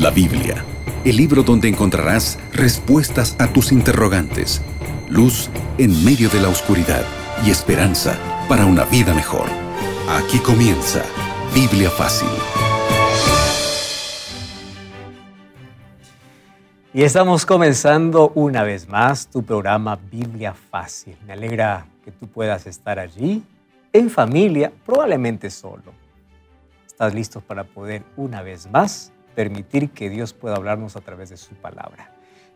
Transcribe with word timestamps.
La 0.00 0.08
Biblia, 0.08 0.64
el 1.04 1.18
libro 1.18 1.42
donde 1.42 1.68
encontrarás 1.68 2.38
respuestas 2.54 3.36
a 3.38 3.52
tus 3.52 3.70
interrogantes, 3.70 4.62
luz 5.10 5.50
en 5.76 6.02
medio 6.02 6.30
de 6.30 6.40
la 6.40 6.48
oscuridad 6.48 7.04
y 7.44 7.50
esperanza 7.50 8.18
para 8.48 8.64
una 8.64 8.84
vida 8.86 9.12
mejor. 9.12 9.44
Aquí 10.08 10.38
comienza 10.38 11.02
Biblia 11.54 11.90
Fácil. 11.90 12.30
Y 16.94 17.02
estamos 17.02 17.44
comenzando 17.44 18.32
una 18.34 18.62
vez 18.62 18.88
más 18.88 19.26
tu 19.26 19.42
programa 19.42 19.98
Biblia 20.10 20.54
Fácil. 20.54 21.14
Me 21.26 21.34
alegra 21.34 21.86
que 22.02 22.10
tú 22.10 22.26
puedas 22.26 22.66
estar 22.66 22.98
allí, 22.98 23.42
en 23.92 24.08
familia, 24.08 24.72
probablemente 24.86 25.50
solo. 25.50 25.92
¿Estás 26.86 27.12
listo 27.12 27.42
para 27.42 27.64
poder 27.64 28.02
una 28.16 28.40
vez 28.40 28.66
más 28.70 29.12
permitir 29.34 29.90
que 29.90 30.10
Dios 30.10 30.32
pueda 30.32 30.56
hablarnos 30.56 30.96
a 30.96 31.00
través 31.00 31.30
de 31.30 31.36
su 31.36 31.54
palabra? 31.54 32.12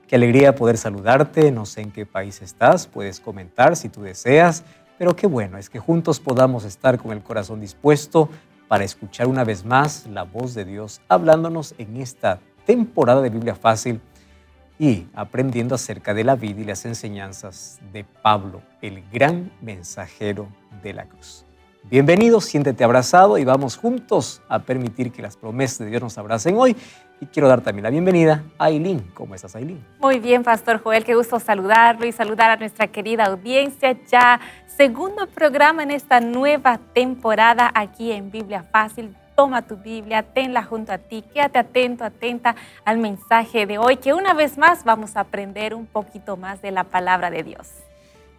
Qué 0.06 0.16
alegría 0.16 0.55
poder 0.55 0.77
saludarte, 0.77 1.51
no 1.51 1.65
sé 1.66 1.80
en 1.80 1.91
qué 1.91 2.05
país 2.05 2.42
estás, 2.42 2.87
puedes 2.87 3.20
comentar 3.20 3.77
si 3.77 3.88
tú 3.88 4.02
deseas, 4.02 4.65
pero 4.98 5.16
qué 5.16 5.27
bueno 5.27 5.59
es 5.59 5.70
que 5.70 5.79
juntos 5.79 6.20
podamos 6.20 6.65
estar 6.65 6.98
con 6.98 7.12
el 7.12 7.23
corazón 7.23 7.60
dispuesto 7.60 8.29
para 8.68 8.84
escuchar 8.84 9.27
una 9.27 9.45
vez 9.45 9.65
más 9.65 10.06
la 10.06 10.24
voz 10.24 10.55
de 10.55 10.65
Dios 10.65 11.01
hablándonos 11.09 11.74
en 11.79 11.96
esta 11.96 12.41
temporada 12.66 13.23
de 13.23 13.30
Biblia 13.30 13.54
Fácil 13.54 14.01
y 14.79 15.06
aprendiendo 15.15 15.74
acerca 15.74 16.15
de 16.15 16.24
la 16.24 16.37
vida 16.37 16.60
y 16.60 16.65
las 16.65 16.84
enseñanzas 16.84 17.79
de 17.93 18.04
Pablo, 18.04 18.62
el 18.82 19.02
gran 19.10 19.52
mensajero 19.60 20.48
de 20.82 20.93
la 20.93 21.06
cruz. 21.06 21.45
Bienvenido, 21.91 22.41
siéntete 22.41 22.83
abrazado 22.83 23.37
y 23.37 23.45
vamos 23.45 23.77
juntos 23.77 24.41
a 24.48 24.61
permitir 24.61 25.12
que 25.12 25.20
las 25.20 25.37
promesas 25.37 25.80
de 25.80 25.87
Dios 25.87 26.02
nos 26.02 26.16
abracen 26.16 26.57
hoy. 26.57 26.74
Y 27.20 27.27
quiero 27.27 27.47
dar 27.47 27.60
también 27.60 27.83
la 27.83 27.91
bienvenida 27.91 28.43
a 28.57 28.65
Aileen. 28.65 29.01
¿Cómo 29.13 29.35
estás, 29.35 29.54
Aileen? 29.54 29.85
Muy 30.01 30.18
bien, 30.18 30.43
Pastor 30.43 30.82
Joel, 30.82 31.05
qué 31.05 31.15
gusto 31.15 31.38
saludarlo 31.38 32.07
y 32.07 32.12
saludar 32.12 32.51
a 32.51 32.57
nuestra 32.57 32.87
querida 32.87 33.27
audiencia. 33.27 33.95
Ya 34.10 34.40
segundo 34.66 35.27
programa 35.27 35.82
en 35.82 35.90
esta 35.90 36.21
nueva 36.21 36.80
temporada 36.95 37.71
aquí 37.74 38.12
en 38.12 38.30
Biblia 38.30 38.62
Fácil 38.62 39.15
toma 39.37 39.62
tu 39.62 39.77
Biblia, 39.77 40.23
tenla 40.23 40.62
junto 40.62 40.90
a 40.90 40.99
ti, 40.99 41.23
quédate 41.35 41.59
atento, 41.59 42.05
atenta 42.05 42.55
al 42.85 42.96
mensaje 42.96 43.66
de 43.66 43.77
hoy, 43.77 43.99
que 43.99 44.15
una 44.15 44.32
vez 44.32 44.57
más 44.57 44.85
vamos 44.85 45.16
a 45.16 45.21
aprender 45.21 45.74
un 45.74 45.87
poquito 45.87 46.37
más 46.37 46.62
de 46.62 46.71
la 46.71 46.85
palabra 46.85 47.30
de 47.30 47.43
Dios. 47.43 47.68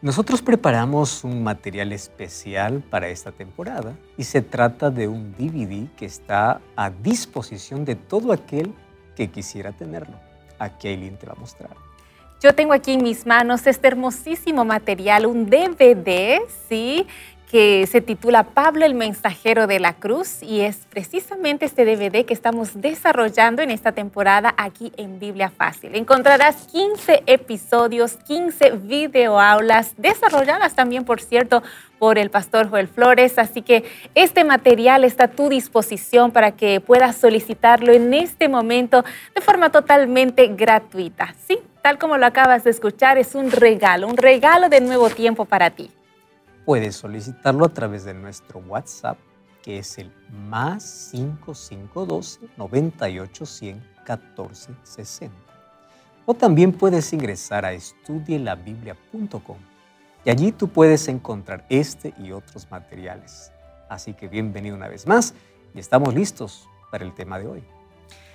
Nosotros 0.05 0.43
preparamos 0.43 1.23
un 1.23 1.41
material 1.41 1.91
especial 1.91 2.83
para 2.91 3.07
esta 3.07 3.31
temporada 3.31 3.97
y 4.19 4.23
se 4.23 4.43
trata 4.43 4.91
de 4.91 5.07
un 5.07 5.31
DVD 5.31 5.87
que 5.97 6.05
está 6.05 6.61
a 6.75 6.91
disposición 6.91 7.85
de 7.85 7.95
todo 7.95 8.31
aquel 8.31 8.71
que 9.15 9.31
quisiera 9.31 9.71
tenerlo. 9.71 10.19
Aquí 10.59 10.89
Aileen 10.89 11.17
te 11.17 11.25
va 11.25 11.33
a 11.33 11.39
mostrar. 11.39 11.71
Yo 12.39 12.53
tengo 12.53 12.73
aquí 12.73 12.93
en 12.93 13.01
mis 13.01 13.25
manos 13.25 13.65
este 13.65 13.87
hermosísimo 13.87 14.63
material, 14.63 15.25
un 15.25 15.49
DVD, 15.49 16.39
¿sí? 16.69 17.07
Que 17.55 17.87
se 17.87 18.01
titula 18.01 18.43
Pablo 18.43 18.85
el 18.85 18.95
mensajero 18.95 19.65
de 19.65 19.79
la 19.79 19.93
cruz 19.93 20.43
y 20.43 20.59
es 20.59 20.75
precisamente 20.89 21.63
este 21.63 21.85
DVD 21.85 22.25
que 22.25 22.33
estamos 22.33 22.81
desarrollando 22.81 23.61
en 23.61 23.71
esta 23.71 23.93
temporada 23.93 24.53
aquí 24.57 24.91
en 24.97 25.19
Biblia 25.19 25.49
Fácil. 25.49 25.95
Encontrarás 25.95 26.67
15 26.67 27.23
episodios, 27.27 28.17
15 28.27 28.71
videoaulas 28.71 29.93
desarrolladas 29.95 30.75
también, 30.75 31.05
por 31.05 31.21
cierto, 31.21 31.63
por 31.97 32.17
el 32.17 32.29
pastor 32.29 32.69
Joel 32.69 32.89
Flores, 32.89 33.39
así 33.39 33.61
que 33.61 33.85
este 34.15 34.43
material 34.43 35.05
está 35.05 35.23
a 35.23 35.27
tu 35.29 35.47
disposición 35.47 36.31
para 36.31 36.51
que 36.57 36.81
puedas 36.81 37.15
solicitarlo 37.15 37.93
en 37.93 38.13
este 38.13 38.49
momento 38.49 39.05
de 39.33 39.39
forma 39.39 39.69
totalmente 39.69 40.47
gratuita. 40.47 41.33
Sí, 41.47 41.59
tal 41.81 41.99
como 41.99 42.17
lo 42.17 42.25
acabas 42.25 42.65
de 42.65 42.71
escuchar, 42.71 43.17
es 43.17 43.33
un 43.33 43.49
regalo, 43.49 44.09
un 44.09 44.17
regalo 44.17 44.67
de 44.67 44.81
nuevo 44.81 45.09
tiempo 45.09 45.45
para 45.45 45.69
ti 45.69 45.89
puedes 46.65 46.95
solicitarlo 46.95 47.65
a 47.65 47.69
través 47.69 48.03
de 48.03 48.13
nuestro 48.13 48.59
WhatsApp, 48.59 49.17
que 49.61 49.79
es 49.79 49.97
el 49.99 50.11
más 50.49 50.83
5512 51.11 52.39
98 52.57 53.45
100 53.45 53.89
14 54.05 54.73
60. 54.83 55.35
O 56.25 56.33
también 56.33 56.71
puedes 56.71 57.13
ingresar 57.13 57.65
a 57.65 57.73
estudielabiblia.com 57.73 59.57
y 60.25 60.29
allí 60.29 60.51
tú 60.51 60.67
puedes 60.67 61.07
encontrar 61.07 61.65
este 61.69 62.13
y 62.17 62.31
otros 62.31 62.69
materiales. 62.71 63.51
Así 63.89 64.13
que 64.13 64.27
bienvenido 64.27 64.75
una 64.75 64.87
vez 64.87 65.05
más 65.05 65.35
y 65.75 65.79
estamos 65.79 66.15
listos 66.15 66.67
para 66.91 67.05
el 67.05 67.13
tema 67.13 67.37
de 67.37 67.47
hoy. 67.47 67.63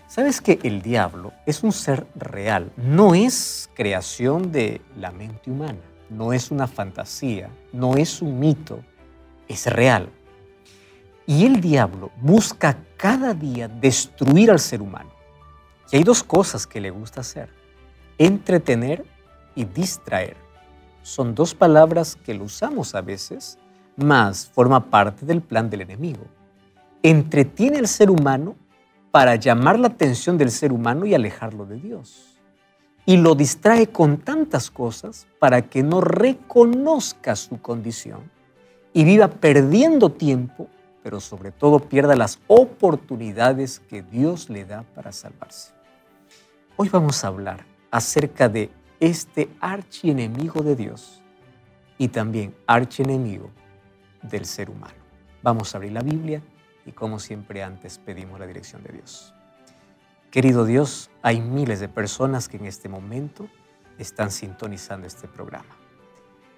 ¿Sabes 0.06 0.41
que 0.41 0.60
el 0.62 0.82
diablo 0.82 1.32
es 1.47 1.64
un 1.64 1.72
ser 1.72 2.06
real? 2.14 2.72
No 2.76 3.14
es 3.14 3.70
creación 3.74 4.52
de 4.52 4.80
la 4.97 5.10
mente 5.10 5.50
humana 5.50 5.90
no 6.10 6.32
es 6.32 6.50
una 6.50 6.66
fantasía, 6.66 7.50
no 7.72 7.94
es 7.94 8.21
un 8.21 8.38
mito, 8.38 8.81
es 9.48 9.66
real. 9.66 10.10
Y 11.26 11.47
el 11.47 11.60
diablo 11.60 12.10
busca 12.21 12.76
cada 12.97 13.32
día 13.32 13.69
destruir 13.69 14.50
al 14.50 14.59
ser 14.59 14.82
humano. 14.82 15.10
Y 15.91 15.97
hay 15.97 16.04
dos 16.04 16.22
cosas 16.22 16.66
que 16.66 16.81
le 16.81 16.91
gusta 16.91 17.21
hacer, 17.21 17.48
entretener 18.19 19.04
y 19.54 19.65
distraer. 19.65 20.37
Son 21.03 21.34
dos 21.34 21.54
palabras 21.54 22.16
que 22.16 22.34
lo 22.34 22.44
usamos 22.44 22.94
a 22.94 23.00
veces, 23.00 23.59
mas 23.97 24.47
forma 24.47 24.91
parte 24.91 25.25
del 25.25 25.41
plan 25.41 25.71
del 25.71 25.82
enemigo. 25.82 26.27
Entretiene 27.03 27.78
al 27.78 27.88
ser 27.88 28.10
humano 28.10 28.56
para 29.10 29.37
llamar 29.37 29.78
la 29.78 29.88
atención 29.88 30.37
del 30.37 30.50
ser 30.50 30.72
humano 30.72 31.06
y 31.06 31.15
alejarlo 31.15 31.66
de 31.66 31.77
Dios 31.77 32.29
y 33.10 33.16
lo 33.16 33.34
distrae 33.34 33.88
con 33.88 34.19
tantas 34.19 34.71
cosas 34.71 35.26
para 35.41 35.62
que 35.62 35.82
no 35.82 36.00
reconozca 36.00 37.34
su 37.34 37.60
condición 37.60 38.21
y 38.93 39.03
viva 39.03 39.26
perdiendo 39.26 40.12
tiempo, 40.12 40.69
pero 41.03 41.19
sobre 41.19 41.50
todo 41.50 41.81
pierda 41.81 42.15
las 42.15 42.38
oportunidades 42.47 43.81
que 43.81 44.03
Dios 44.03 44.48
le 44.48 44.65
da 44.65 44.84
para 44.94 45.10
salvarse. 45.10 45.72
Hoy 46.76 46.88
vamos 46.88 47.25
a 47.25 47.26
hablar 47.26 47.66
acerca 47.91 48.48
de 48.48 48.71
este 49.00 49.48
archienemigo 49.59 50.62
de 50.62 50.77
Dios 50.77 51.21
y 51.98 52.06
también 52.06 52.54
archienemigo 52.65 53.50
del 54.22 54.47
ser 54.47 54.71
humano. 54.71 54.94
Vamos 55.42 55.75
a 55.75 55.78
abrir 55.78 55.91
la 55.91 56.03
Biblia 56.03 56.42
y 56.87 56.92
como 56.92 57.19
siempre 57.19 57.65
antes 57.65 57.98
pedimos 57.98 58.38
la 58.38 58.47
dirección 58.47 58.84
de 58.84 58.92
Dios. 58.92 59.34
Querido 60.30 60.64
Dios, 60.64 61.10
hay 61.22 61.41
miles 61.41 61.80
de 61.80 61.88
personas 61.88 62.48
que 62.48 62.56
en 62.56 62.66
este 62.66 62.88
momento 62.88 63.48
están 63.98 64.30
sintonizando 64.30 65.08
este 65.08 65.26
programa. 65.26 65.76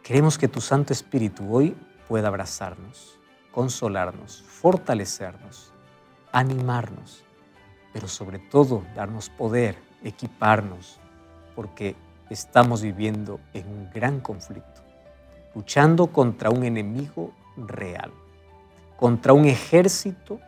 Queremos 0.02 0.36
que 0.36 0.46
tu 0.46 0.60
Santo 0.60 0.92
Espíritu 0.92 1.50
hoy 1.50 1.74
pueda 2.06 2.28
abrazarnos, 2.28 3.18
consolarnos, 3.50 4.42
fortalecernos, 4.46 5.72
animarnos, 6.32 7.24
pero 7.94 8.08
sobre 8.08 8.40
todo 8.40 8.84
darnos 8.94 9.30
poder, 9.30 9.78
equiparnos, 10.04 11.00
porque 11.56 11.96
estamos 12.28 12.82
viviendo 12.82 13.40
en 13.54 13.66
un 13.68 13.88
gran 13.90 14.20
conflicto, 14.20 14.82
luchando 15.54 16.08
contra 16.08 16.50
un 16.50 16.64
enemigo 16.64 17.32
real, 17.56 18.12
contra 18.98 19.32
un 19.32 19.46
ejército 19.46 20.40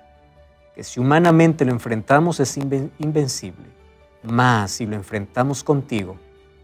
que 0.74 0.82
si 0.82 1.00
humanamente 1.00 1.64
lo 1.64 1.72
enfrentamos 1.72 2.40
es 2.40 2.56
invencible, 2.56 3.66
mas 4.22 4.72
si 4.72 4.86
lo 4.86 4.96
enfrentamos 4.96 5.62
contigo, 5.62 6.16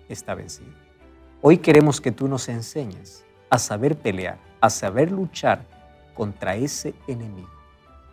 está 0.09 0.35
vencido. 0.35 0.73
Hoy 1.43 1.59
queremos 1.59 2.01
que 2.01 2.13
tú 2.13 2.29
nos 2.29 2.49
enseñes 2.49 3.25
a 3.49 3.59
saber 3.59 3.97
pelear, 3.97 4.39
a 4.61 4.69
saber 4.69 5.11
luchar 5.11 5.65
contra 6.15 6.57
ese 6.57 6.95
enemigo. 7.07 7.49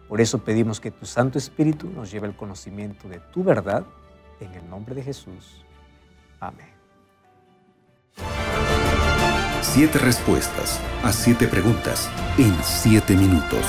Por 0.07 0.21
eso 0.21 0.37
pedimos 0.39 0.79
que 0.79 0.91
tu 0.91 1.05
Santo 1.05 1.37
Espíritu 1.37 1.89
nos 1.89 2.09
lleve 2.11 2.27
el 2.27 2.35
conocimiento 2.35 3.09
de 3.09 3.19
tu 3.19 3.43
verdad, 3.43 3.85
en 4.39 4.53
el 4.53 4.69
nombre 4.69 4.95
de 4.95 5.03
Jesús. 5.03 5.65
Amén. 6.39 6.69
Siete 9.61 9.97
respuestas 9.97 10.79
a 11.03 11.11
siete 11.11 11.47
preguntas 11.47 12.09
en 12.37 12.55
siete 12.63 13.15
minutos. 13.15 13.65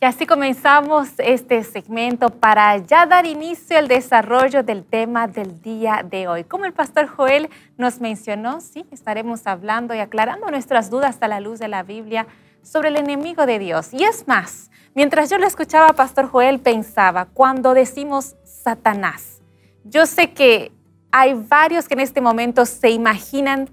Y 0.00 0.04
así 0.04 0.26
comenzamos 0.26 1.08
este 1.18 1.64
segmento 1.64 2.30
para 2.30 2.76
ya 2.76 3.04
dar 3.04 3.26
inicio 3.26 3.76
al 3.76 3.88
desarrollo 3.88 4.62
del 4.62 4.84
tema 4.84 5.26
del 5.26 5.60
día 5.60 6.06
de 6.08 6.28
hoy. 6.28 6.44
Como 6.44 6.66
el 6.66 6.72
pastor 6.72 7.08
Joel 7.08 7.50
nos 7.76 8.00
mencionó, 8.00 8.60
sí, 8.60 8.86
estaremos 8.92 9.44
hablando 9.48 9.96
y 9.96 9.98
aclarando 9.98 10.48
nuestras 10.52 10.88
dudas 10.88 11.18
a 11.20 11.26
la 11.26 11.40
luz 11.40 11.58
de 11.58 11.66
la 11.66 11.82
Biblia 11.82 12.28
sobre 12.62 12.90
el 12.90 12.96
enemigo 12.96 13.44
de 13.44 13.58
Dios. 13.58 13.92
Y 13.92 14.04
es 14.04 14.28
más, 14.28 14.70
mientras 14.94 15.30
yo 15.30 15.38
lo 15.38 15.48
escuchaba, 15.48 15.92
pastor 15.94 16.28
Joel 16.28 16.60
pensaba, 16.60 17.24
cuando 17.24 17.74
decimos 17.74 18.36
Satanás, 18.44 19.40
yo 19.82 20.06
sé 20.06 20.30
que 20.30 20.70
hay 21.10 21.34
varios 21.34 21.88
que 21.88 21.94
en 21.94 22.00
este 22.00 22.20
momento 22.20 22.66
se 22.66 22.90
imaginan 22.90 23.68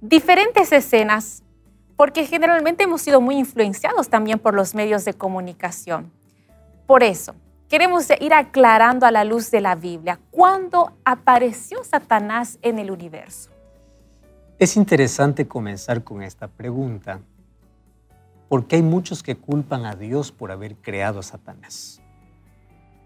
diferentes 0.00 0.72
escenas 0.72 1.44
porque 2.00 2.24
generalmente 2.24 2.84
hemos 2.84 3.02
sido 3.02 3.20
muy 3.20 3.36
influenciados 3.36 4.08
también 4.08 4.38
por 4.38 4.54
los 4.54 4.74
medios 4.74 5.04
de 5.04 5.12
comunicación. 5.12 6.10
Por 6.86 7.02
eso, 7.02 7.34
queremos 7.68 8.08
ir 8.20 8.32
aclarando 8.32 9.04
a 9.04 9.10
la 9.10 9.22
luz 9.22 9.50
de 9.50 9.60
la 9.60 9.74
Biblia 9.74 10.18
cuándo 10.30 10.96
apareció 11.04 11.84
Satanás 11.84 12.58
en 12.62 12.78
el 12.78 12.90
universo. 12.90 13.50
Es 14.58 14.78
interesante 14.78 15.46
comenzar 15.46 16.02
con 16.02 16.22
esta 16.22 16.48
pregunta, 16.48 17.20
porque 18.48 18.76
hay 18.76 18.82
muchos 18.82 19.22
que 19.22 19.36
culpan 19.36 19.84
a 19.84 19.94
Dios 19.94 20.32
por 20.32 20.52
haber 20.52 20.76
creado 20.76 21.20
a 21.20 21.22
Satanás. 21.22 22.00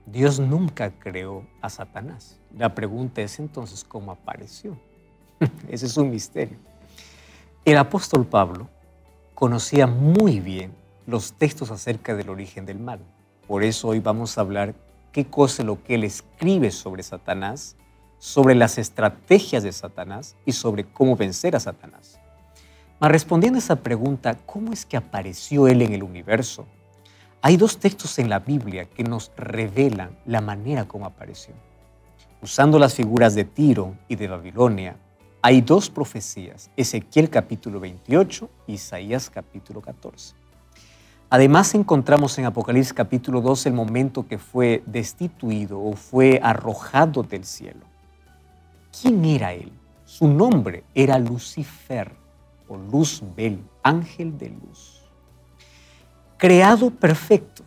Dios 0.07 0.39
nunca 0.39 0.93
creó 1.01 1.45
a 1.61 1.69
Satanás. 1.69 2.39
La 2.57 2.77
pregunta 2.77 3.23
es 3.23 3.41
entonces 3.41 3.83
cómo 3.83 4.13
apareció. 4.13 4.79
Ese 5.69 5.87
es 5.87 5.97
un 5.97 6.11
misterio. 6.11 6.59
El 7.65 7.77
apóstol 7.79 8.25
Pablo 8.25 8.69
conocía 9.35 9.87
muy 9.87 10.41
bien 10.41 10.73
los 11.07 11.35
textos 11.35 11.71
acerca 11.71 12.15
del 12.15 12.31
origen 12.31 12.67
del 12.67 12.79
mal. 12.79 13.01
Por 13.47 13.63
eso 13.63 13.89
hoy 13.89 14.01
vamos 14.01 14.39
a 14.39 14.41
hablar 14.41 14.75
qué 15.13 15.27
cosa 15.27 15.63
es 15.63 15.67
lo 15.67 15.83
que 15.83 15.97
él 15.97 16.05
escribe 16.05 16.71
sobre 16.71 17.03
Satanás, 17.03 17.77
sobre 18.19 18.55
las 18.55 18.79
estrategias 18.79 19.63
de 19.63 19.73
Satanás 19.73 20.37
y 20.47 20.53
sobre 20.53 20.85
cómo 20.85 21.17
vencer 21.17 21.57
a 21.57 21.61
Satanás. 21.61 22.19
Mas 23.01 23.11
respondiendo 23.11 23.59
a 23.59 23.61
esa 23.61 23.77
pregunta, 23.77 24.39
¿cómo 24.47 24.73
es 24.73 24.87
que 24.87 24.97
apareció 24.97 25.69
él 25.69 25.83
en 25.83 25.93
el 25.93 26.03
universo? 26.03 26.67
Hay 27.43 27.59
dos 27.59 27.79
textos 27.79 28.19
en 28.19 28.31
la 28.31 28.39
Biblia 28.39 28.87
que 28.87 29.05
nos 29.05 29.31
revelan 29.37 30.17
la 30.25 30.41
manera 30.41 30.87
como 30.87 31.05
apareció. 31.05 31.53
Usando 32.41 32.79
las 32.79 32.95
figuras 32.95 33.35
de 33.35 33.45
Tiro 33.45 33.97
y 34.09 34.17
de 34.17 34.29
Babilonia, 34.29 34.97
hay 35.47 35.61
dos 35.61 35.91
profecías, 35.91 36.71
Ezequiel 36.75 37.29
capítulo 37.29 37.79
28 37.79 38.49
y 38.67 38.73
Isaías 38.73 39.29
capítulo 39.29 39.83
14. 39.83 40.35
Además 41.29 41.75
encontramos 41.75 42.39
en 42.39 42.47
Apocalipsis 42.47 42.95
capítulo 42.95 43.43
2 43.43 43.67
el 43.67 43.75
momento 43.75 44.27
que 44.27 44.39
fue 44.39 44.83
destituido 44.87 45.79
o 45.83 45.97
fue 45.97 46.41
arrojado 46.43 47.23
del 47.25 47.45
cielo. 47.45 47.83
¿Quién 48.99 49.23
era 49.27 49.53
él? 49.53 49.71
Su 50.07 50.29
nombre 50.29 50.83
era 50.95 51.19
Lucifer 51.19 52.11
o 52.67 52.79
Luzbel, 52.79 53.63
ángel 53.83 54.39
de 54.39 54.49
luz. 54.49 55.03
Creado 56.39 56.89
perfecto, 56.89 57.63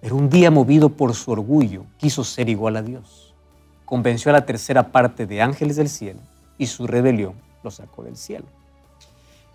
pero 0.00 0.16
un 0.16 0.28
día 0.28 0.50
movido 0.50 0.88
por 0.88 1.14
su 1.14 1.30
orgullo 1.30 1.86
quiso 1.96 2.24
ser 2.24 2.48
igual 2.48 2.74
a 2.74 2.82
Dios. 2.82 3.36
Convenció 3.84 4.32
a 4.32 4.32
la 4.32 4.44
tercera 4.44 4.90
parte 4.90 5.26
de 5.26 5.40
ángeles 5.40 5.76
del 5.76 5.88
cielo 5.88 6.18
y 6.58 6.66
su 6.66 6.86
rebelión 6.86 7.34
lo 7.62 7.70
sacó 7.70 8.02
del 8.02 8.16
cielo. 8.16 8.46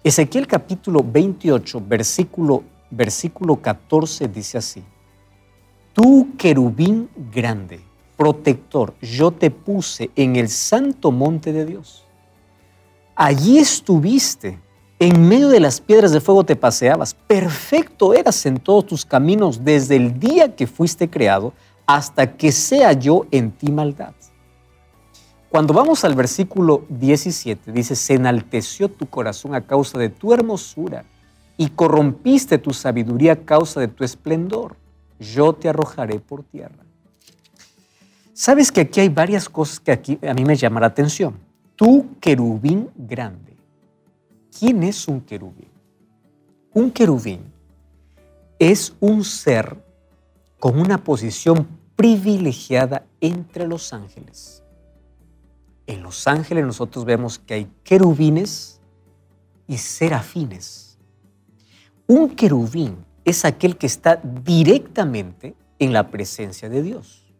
Ezequiel 0.03 0.47
capítulo 0.47 1.05
28, 1.05 1.81
versículo, 1.87 2.63
versículo 2.89 3.57
14 3.57 4.27
dice 4.27 4.57
así, 4.57 4.83
Tú 5.93 6.29
querubín 6.37 7.09
grande, 7.31 7.81
protector, 8.17 8.93
yo 9.01 9.31
te 9.31 9.51
puse 9.51 10.09
en 10.15 10.37
el 10.37 10.49
santo 10.49 11.11
monte 11.11 11.51
de 11.51 11.65
Dios. 11.65 12.05
Allí 13.15 13.59
estuviste, 13.59 14.57
en 14.97 15.27
medio 15.27 15.49
de 15.49 15.59
las 15.59 15.81
piedras 15.81 16.11
de 16.11 16.21
fuego 16.21 16.43
te 16.43 16.55
paseabas, 16.55 17.13
perfecto 17.13 18.13
eras 18.13 18.45
en 18.45 18.57
todos 18.57 18.85
tus 18.85 19.05
caminos 19.05 19.63
desde 19.63 19.95
el 19.97 20.19
día 20.19 20.55
que 20.55 20.65
fuiste 20.65 21.09
creado 21.09 21.53
hasta 21.85 22.37
que 22.37 22.51
sea 22.51 22.93
yo 22.93 23.25
en 23.31 23.51
ti 23.51 23.71
maldad. 23.71 24.13
Cuando 25.51 25.73
vamos 25.73 26.05
al 26.05 26.15
versículo 26.15 26.85
17, 26.87 27.73
dice, 27.73 27.93
se 27.97 28.13
enalteció 28.13 28.87
tu 28.87 29.05
corazón 29.05 29.53
a 29.53 29.59
causa 29.59 29.99
de 29.99 30.07
tu 30.07 30.33
hermosura 30.33 31.03
y 31.57 31.67
corrompiste 31.67 32.57
tu 32.57 32.71
sabiduría 32.71 33.33
a 33.33 33.35
causa 33.35 33.81
de 33.81 33.89
tu 33.89 34.05
esplendor. 34.05 34.77
Yo 35.19 35.51
te 35.51 35.67
arrojaré 35.67 36.21
por 36.21 36.43
tierra. 36.43 36.85
Sabes 38.31 38.71
que 38.71 38.79
aquí 38.79 39.01
hay 39.01 39.09
varias 39.09 39.49
cosas 39.49 39.81
que 39.81 39.91
aquí 39.91 40.17
a 40.25 40.33
mí 40.33 40.45
me 40.45 40.55
llaman 40.55 40.81
la 40.81 40.87
atención. 40.87 41.37
Tu 41.75 42.07
querubín 42.21 42.89
grande. 42.95 43.57
¿Quién 44.57 44.83
es 44.83 45.05
un 45.09 45.19
querubín? 45.19 45.67
Un 46.73 46.91
querubín 46.91 47.41
es 48.57 48.93
un 49.01 49.25
ser 49.25 49.75
con 50.61 50.79
una 50.79 50.97
posición 50.97 51.67
privilegiada 51.97 53.03
entre 53.19 53.67
los 53.67 53.91
ángeles. 53.91 54.60
En 55.91 56.03
los 56.03 56.25
ángeles 56.25 56.65
nosotros 56.65 57.03
vemos 57.03 57.37
que 57.37 57.53
hay 57.53 57.67
querubines 57.83 58.79
y 59.67 59.77
serafines. 59.77 60.97
Un 62.07 62.29
querubín 62.29 62.95
es 63.25 63.43
aquel 63.43 63.75
que 63.75 63.87
está 63.87 64.15
directamente 64.15 65.53
en 65.79 65.91
la 65.91 66.09
presencia 66.09 66.69
de 66.69 66.81
Dios. 66.81 67.33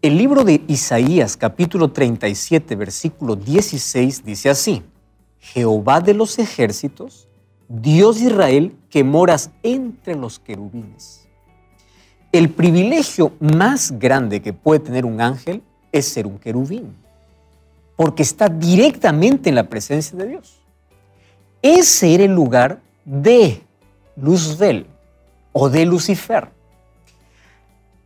El 0.00 0.16
libro 0.16 0.44
de 0.44 0.62
Isaías 0.66 1.36
capítulo 1.36 1.92
37 1.92 2.74
versículo 2.74 3.36
16 3.36 4.24
dice 4.24 4.48
así, 4.48 4.82
Jehová 5.38 6.00
de 6.00 6.14
los 6.14 6.38
ejércitos, 6.38 7.28
Dios 7.68 8.18
de 8.18 8.28
Israel, 8.28 8.74
que 8.88 9.04
moras 9.04 9.50
entre 9.62 10.16
los 10.16 10.38
querubines. 10.38 11.28
El 12.32 12.48
privilegio 12.48 13.34
más 13.40 13.98
grande 13.98 14.40
que 14.40 14.54
puede 14.54 14.80
tener 14.80 15.04
un 15.04 15.20
ángel 15.20 15.62
es 15.92 16.08
ser 16.08 16.26
un 16.26 16.38
querubín 16.38 17.01
porque 18.02 18.24
está 18.24 18.48
directamente 18.48 19.48
en 19.48 19.54
la 19.54 19.68
presencia 19.68 20.18
de 20.18 20.26
Dios. 20.26 20.60
Ese 21.62 22.12
era 22.12 22.24
el 22.24 22.34
lugar 22.34 22.80
de 23.04 23.62
Luzbel 24.16 24.88
o 25.52 25.68
de 25.68 25.86
Lucifer. 25.86 26.48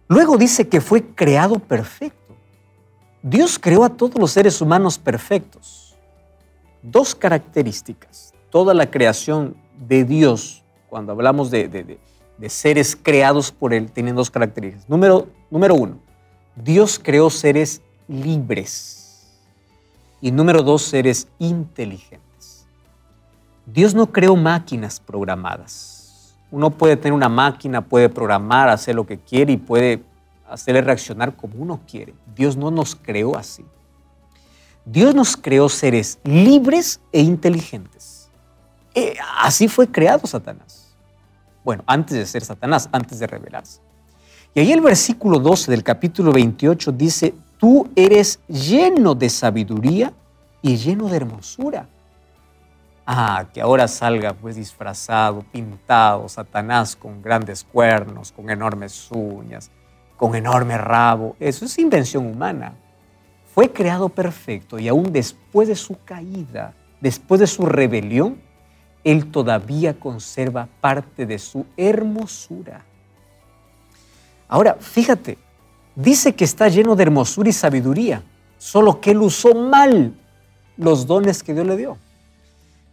Luego 0.07 0.37
dice 0.37 0.69
que 0.69 0.83
fue 0.83 1.03
creado 1.03 1.59
perfecto. 1.59 2.37
Dios 3.23 3.59
creó 3.59 3.85
a 3.85 3.89
todos 3.89 4.19
los 4.19 4.33
seres 4.33 4.61
humanos 4.61 4.99
perfectos. 4.99 5.97
Dos 6.83 7.15
características. 7.15 8.35
Toda 8.51 8.75
la 8.75 8.91
creación 8.91 9.57
de 9.79 10.05
Dios, 10.05 10.63
cuando 10.91 11.13
hablamos 11.13 11.51
de, 11.51 11.99
seres 12.49 12.95
creados 12.95 13.51
por 13.51 13.73
Él, 13.73 13.91
tienen 13.91 14.15
dos 14.15 14.31
características. 14.31 14.91
Número, 14.91 15.29
número 15.51 15.75
uno, 15.75 16.01
Dios 16.55 17.01
creó 17.03 17.31
seres 17.31 17.81
libres 18.09 19.06
y 20.21 20.31
número 20.31 20.63
dos, 20.63 20.83
seres 20.83 21.29
inteligentes. 21.39 22.67
Dios 23.67 23.95
no 23.95 24.07
creó 24.13 24.37
máquinas 24.37 25.01
programadas. 25.01 26.37
Uno 26.51 26.71
puede 26.71 26.97
tener 26.97 27.13
una 27.13 27.29
máquina, 27.29 27.81
puede 27.81 28.09
programar, 28.09 28.69
hacer 28.69 28.95
lo 28.95 29.07
que 29.07 29.19
quiere 29.19 29.53
y 29.53 29.57
puede 29.57 30.03
hacerle 30.49 30.81
reaccionar 30.81 31.35
como 31.35 31.57
uno 31.57 31.81
quiere. 31.91 32.15
Dios 32.35 32.57
no 32.57 32.71
nos 32.71 32.95
creó 32.95 33.37
así. 33.37 33.65
Dios 34.85 35.15
nos 35.15 35.37
creó 35.37 35.69
seres 35.69 36.21
libres 36.23 37.01
e 37.11 37.21
inteligentes. 37.21 38.31
Eh, 38.95 39.17
así 39.39 39.67
fue 39.67 39.89
creado 39.89 40.27
Satanás. 40.27 40.95
Bueno, 41.65 41.83
antes 41.87 42.17
de 42.17 42.25
ser 42.25 42.45
Satanás, 42.45 42.89
antes 42.93 43.19
de 43.19 43.27
revelarse. 43.27 43.81
Y 44.55 44.61
ahí 44.61 44.73
el 44.73 44.81
versículo 44.81 45.41
12 45.41 45.71
del 45.71 45.83
capítulo 45.83 46.33
28 46.33 46.93
dice, 46.93 47.35
tú 47.59 47.89
eres 47.97 48.41
lleno 48.49 49.15
de 49.15 49.29
sabiduría 49.29 50.13
y 50.63 50.77
lleno 50.77 51.09
de 51.09 51.17
hermosura. 51.17 51.89
Ah, 53.07 53.47
que 53.55 53.61
ahora 53.61 53.87
salga 53.87 54.33
pues 54.33 54.57
disfrazado, 54.57 55.43
pintado, 55.53 56.29
Satanás 56.29 56.97
con 56.97 57.23
grandes 57.23 57.63
cuernos, 57.63 58.33
con 58.33 58.51
enormes 58.51 59.09
uñas, 59.13 59.71
con 60.17 60.35
enorme 60.35 60.77
rabo. 60.77 61.37
Eso 61.39 61.65
es 61.65 61.79
invención 61.79 62.27
humana. 62.27 62.75
Fue 63.55 63.73
creado 63.73 64.09
perfecto 64.09 64.79
y 64.79 64.89
aún 64.89 65.13
después 65.13 65.69
de 65.69 65.77
su 65.77 66.03
caída, 66.05 66.75
después 67.01 67.41
de 67.41 67.47
su 67.47 67.65
rebelión, 67.65 68.41
él 69.05 69.31
todavía 69.31 70.01
conserva 70.01 70.69
parte 70.81 71.27
de 71.27 71.39
su 71.39 71.65
hermosura. 71.77 72.85
Ahora, 74.49 74.77
fíjate, 74.81 75.39
dice 75.97 76.35
que 76.35 76.45
está 76.45 76.69
lleno 76.69 76.95
de 76.95 77.03
hermosura 77.03 77.49
y 77.49 77.53
sabiduría, 77.53 78.23
solo 78.59 79.01
que 79.01 79.11
él 79.11 79.23
usó 79.23 79.55
mal 79.55 80.15
los 80.77 81.07
dones 81.07 81.43
que 81.43 81.55
Dios 81.55 81.67
le 81.67 81.77
dio. 81.77 81.99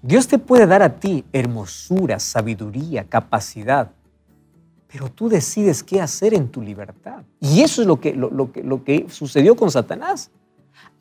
Dios 0.02 0.28
te 0.28 0.40
puede 0.40 0.66
dar 0.66 0.82
a 0.82 1.00
ti 1.00 1.24
hermosura, 1.32 2.20
sabiduría, 2.20 3.06
capacidad, 3.06 3.92
pero 4.92 5.10
tú 5.10 5.30
decides 5.30 5.82
qué 5.82 6.02
hacer 6.02 6.34
en 6.34 6.50
tu 6.50 6.62
libertad. 6.62 7.24
Y 7.40 7.62
eso 7.62 7.82
es 7.82 7.88
lo 7.88 8.00
que, 8.00 8.14
lo, 8.14 8.52
que, 8.52 8.64
lo 8.64 8.84
que 8.84 9.08
sucedió 9.10 9.56
con 9.56 9.72
Satanás. 9.72 10.30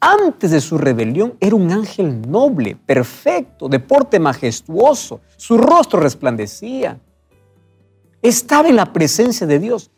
Antes 0.01 0.51
de 0.51 0.61
su 0.61 0.79
rebelión 0.79 1.35
era 1.41 1.55
un 1.55 1.71
ángel 1.71 2.23
noble, 2.29 2.77
perfecto, 2.87 3.69
de 3.69 3.79
porte 3.81 4.19
majestuoso, 4.19 5.21
su 5.37 5.59
rostro 5.59 6.01
resplandecía. 6.01 6.99
Estaba 8.21 8.69
en 8.69 8.77
la 8.77 8.93
presencia 8.93 9.47
de 9.47 9.59
Dios 9.59 9.91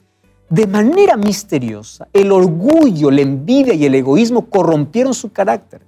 de 0.54 0.68
manera 0.68 1.16
misteriosa, 1.16 2.06
el 2.12 2.30
orgullo, 2.30 3.11
la 3.11 3.23
envidia 3.23 3.75
y 3.75 3.87
el 3.87 3.94
egoísmo 3.96 4.46
corrompieron 4.46 5.12
su 5.12 5.32
carácter. 5.32 5.82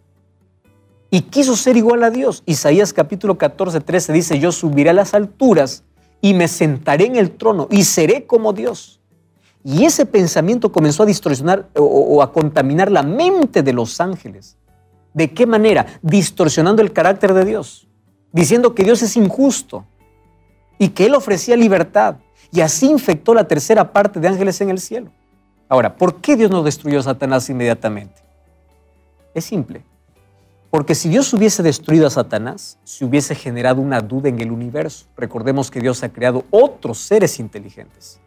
Y 1.09 1.21
quiso 1.21 1.55
ser 1.55 1.77
igual 1.77 2.03
a 2.03 2.11
Dios. 2.11 2.43
Isaías 2.47 2.93
capítulo 2.93 3.39
14, 3.39 3.81
13 3.81 4.13
dice, 4.13 4.39
yo 4.41 4.51
subiré 4.51 4.91
a 4.91 4.93
las 4.93 5.15
alturas 5.15 5.85
y 6.21 6.35
me 6.35 6.49
sentaré 6.49 7.07
en 7.07 7.15
el 7.15 7.31
trono 7.31 7.69
y 7.71 7.85
seré 7.85 8.27
como 8.27 8.53
Dios. 8.53 8.99
Y 9.63 9.85
ese 9.85 10.05
pensamiento 10.05 10.73
comenzó 10.73 11.05
a 11.05 11.07
distorsionar 11.07 11.69
o, 11.77 12.21
a 12.21 12.33
contaminar 12.33 12.91
la 12.91 13.05
mente 13.05 13.63
de 13.63 13.73
los 13.73 14.01
ángeles. 14.01 14.57
¿De 15.15 15.33
qué 15.33 15.47
manera? 15.47 15.87
Distorsionando 16.03 16.83
el 16.83 16.93
carácter 16.93 17.35
de 17.35 17.45
Dios, 17.45 17.87
diciendo 18.33 18.75
que 18.75 18.83
Dios 18.83 19.01
es 19.03 19.17
injusto 19.17 19.87
y 20.77 20.89
que 20.89 21.07
Él 21.07 21.15
ofrecía 21.15 21.57
libertad. 21.57 22.17
Y 22.57 22.63
así 22.63 22.87
infectó 22.87 23.35
la 23.35 23.47
tercera 23.47 23.93
parte 23.93 24.19
de 24.19 24.29
ángeles 24.29 24.59
en 24.63 24.71
el 24.71 24.81
cielo. 24.81 25.11
Ahora, 25.69 25.95
¿por 25.95 26.23
qué 26.23 26.37
Dios 26.37 26.51
no 26.51 26.63
destruyó 26.63 27.01
a 27.01 27.03
Satanás 27.03 27.51
inmediatamente? 27.51 28.23
Es 29.35 29.45
simple. 29.45 29.85
Porque 30.71 30.95
si 30.95 31.11
Dios 31.11 31.31
hubiese 31.35 31.63
destruido 31.63 32.07
a 32.07 32.11
Satanás, 32.11 32.79
se 32.83 33.05
hubiese 33.05 33.35
generado 33.35 33.83
una 33.83 34.01
duda 34.01 34.31
en 34.31 34.41
el 34.41 34.51
universo. 34.51 35.05
Recordemos 35.19 35.71
que 35.71 35.81
Dios 35.81 36.03
ha 36.03 36.09
creado 36.09 36.47
otros 36.49 36.97
seres 36.97 37.39
inteligentes. 37.41 38.21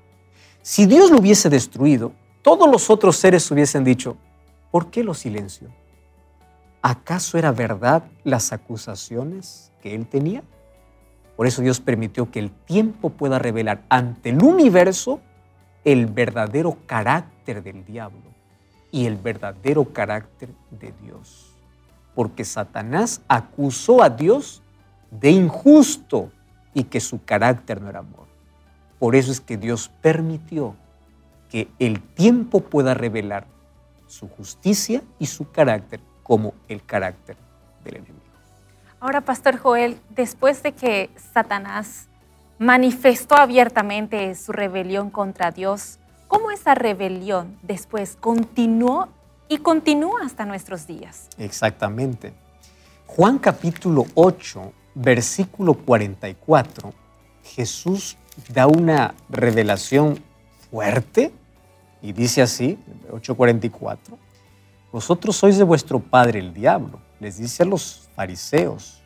Si 0.61 0.85
Dios 0.85 1.09
lo 1.09 1.17
hubiese 1.17 1.49
destruido, 1.49 2.11
todos 2.43 2.69
los 2.69 2.91
otros 2.91 3.17
seres 3.17 3.49
hubiesen 3.49 3.83
dicho, 3.83 4.15
¿por 4.69 4.91
qué 4.91 5.03
lo 5.03 5.15
silenció? 5.15 5.69
¿Acaso 6.83 7.39
era 7.39 7.51
verdad 7.51 8.03
las 8.23 8.53
acusaciones 8.53 9.71
que 9.81 9.95
él 9.95 10.05
tenía? 10.05 10.43
Por 11.39 11.47
eso 11.47 11.61
Dios 11.61 11.79
permitió 11.79 12.29
que 12.29 12.39
el 12.39 12.51
tiempo 12.51 13.11
pueda 13.11 13.39
revelar 13.39 13.85
ante 13.87 14.31
el 14.31 14.43
universo 14.43 15.21
el 15.85 16.05
verdadero 16.05 16.77
carácter 16.85 17.63
del 17.63 17.85
diablo 17.85 18.33
y 18.91 19.05
el 19.05 19.15
verdadero 19.15 19.85
carácter 19.85 20.49
de 20.69 20.93
Dios. 21.01 21.55
Porque 22.13 22.43
Satanás 22.43 23.21
acusó 23.29 24.03
a 24.03 24.09
Dios 24.09 24.61
de 25.11 25.31
injusto 25.31 26.29
y 26.73 26.83
que 26.83 26.99
su 26.99 27.23
carácter 27.23 27.81
no 27.81 27.89
era 27.89 27.99
amor. 27.99 28.27
Por 28.99 29.15
eso 29.15 29.31
es 29.31 29.39
que 29.39 29.55
Dios 29.55 29.89
permitió 30.01 30.75
que 31.47 31.69
el 31.79 32.01
tiempo 32.01 32.59
pueda 32.59 32.93
revelar 32.93 33.47
su 34.07 34.27
justicia 34.27 35.03
y 35.19 35.27
su 35.27 35.49
carácter 35.49 36.01
como 36.21 36.53
el 36.67 36.83
carácter 36.83 37.37
del 37.85 37.95
enemigo. 37.95 38.28
Ahora, 39.01 39.21
Pastor 39.21 39.57
Joel, 39.57 39.97
después 40.09 40.61
de 40.61 40.73
que 40.73 41.09
Satanás 41.33 42.07
manifestó 42.57 43.35
abiertamente 43.35 44.35
su 44.35 44.51
rebelión 44.51 45.09
contra 45.09 45.51
Dios, 45.51 45.99
¿cómo 46.27 46.51
esa 46.51 46.75
rebelión 46.75 47.57
después 47.61 48.17
continuó 48.19 49.07
y 49.47 49.59
continúa 49.59 50.23
hasta 50.25 50.43
nuestros 50.43 50.85
días? 50.85 51.29
Exactamente. 51.37 52.33
Juan 53.07 53.39
capítulo 53.39 54.05
8, 54.15 54.73
versículo 54.95 55.75
44, 55.75 56.93
Jesús 57.41 58.17
da 58.53 58.67
una 58.67 59.15
revelación 59.29 60.21
fuerte 60.69 61.31
y 62.01 62.11
dice 62.11 62.41
así, 62.41 62.77
8:44, 63.11 63.97
vosotros 64.91 65.37
sois 65.37 65.57
de 65.57 65.63
vuestro 65.63 65.99
padre 65.99 66.39
el 66.39 66.53
diablo, 66.53 66.99
les 67.21 67.37
dice 67.37 67.63
a 67.63 67.65
los 67.65 68.08
fariseos, 68.19 69.01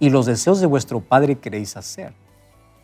y 0.00 0.10
los 0.10 0.26
deseos 0.26 0.58
de 0.60 0.66
vuestro 0.66 1.00
padre 1.00 1.36
queréis 1.36 1.76
hacer. 1.76 2.12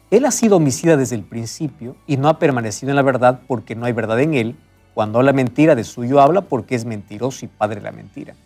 Él 0.08 0.24
ha 0.24 0.30
sido 0.30 0.58
homicida 0.58 0.96
desde 0.96 1.16
el 1.16 1.24
principio 1.24 1.96
y 2.06 2.16
no 2.16 2.28
ha 2.28 2.38
permanecido 2.38 2.90
en 2.90 2.96
la 2.96 3.02
verdad 3.02 3.40
porque 3.48 3.74
no 3.74 3.84
hay 3.84 3.92
verdad 3.92 4.20
en 4.20 4.34
él. 4.34 4.56
Cuando 4.94 5.18
habla 5.18 5.32
mentira, 5.32 5.74
de 5.74 5.82
suyo 5.82 6.20
habla 6.20 6.42
porque 6.42 6.76
es 6.76 6.84
mentiroso 6.84 7.44
y 7.44 7.48
padre 7.48 7.80
de 7.80 7.86
la 7.86 7.90
mentira. 7.90 8.36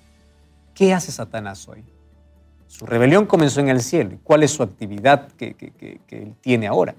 ¿Qué 0.72 0.94
hace 0.94 1.12
Satanás 1.12 1.68
hoy? 1.68 1.84
Su 2.66 2.86
rebelión 2.86 3.26
comenzó 3.26 3.60
en 3.60 3.68
el 3.68 3.82
cielo. 3.82 4.16
¿Cuál 4.24 4.42
es 4.42 4.52
su 4.52 4.62
actividad 4.62 5.28
que, 5.32 5.54
que 5.54 6.00
él 6.22 6.34
tiene 6.40 6.66
ahora? 6.66 6.94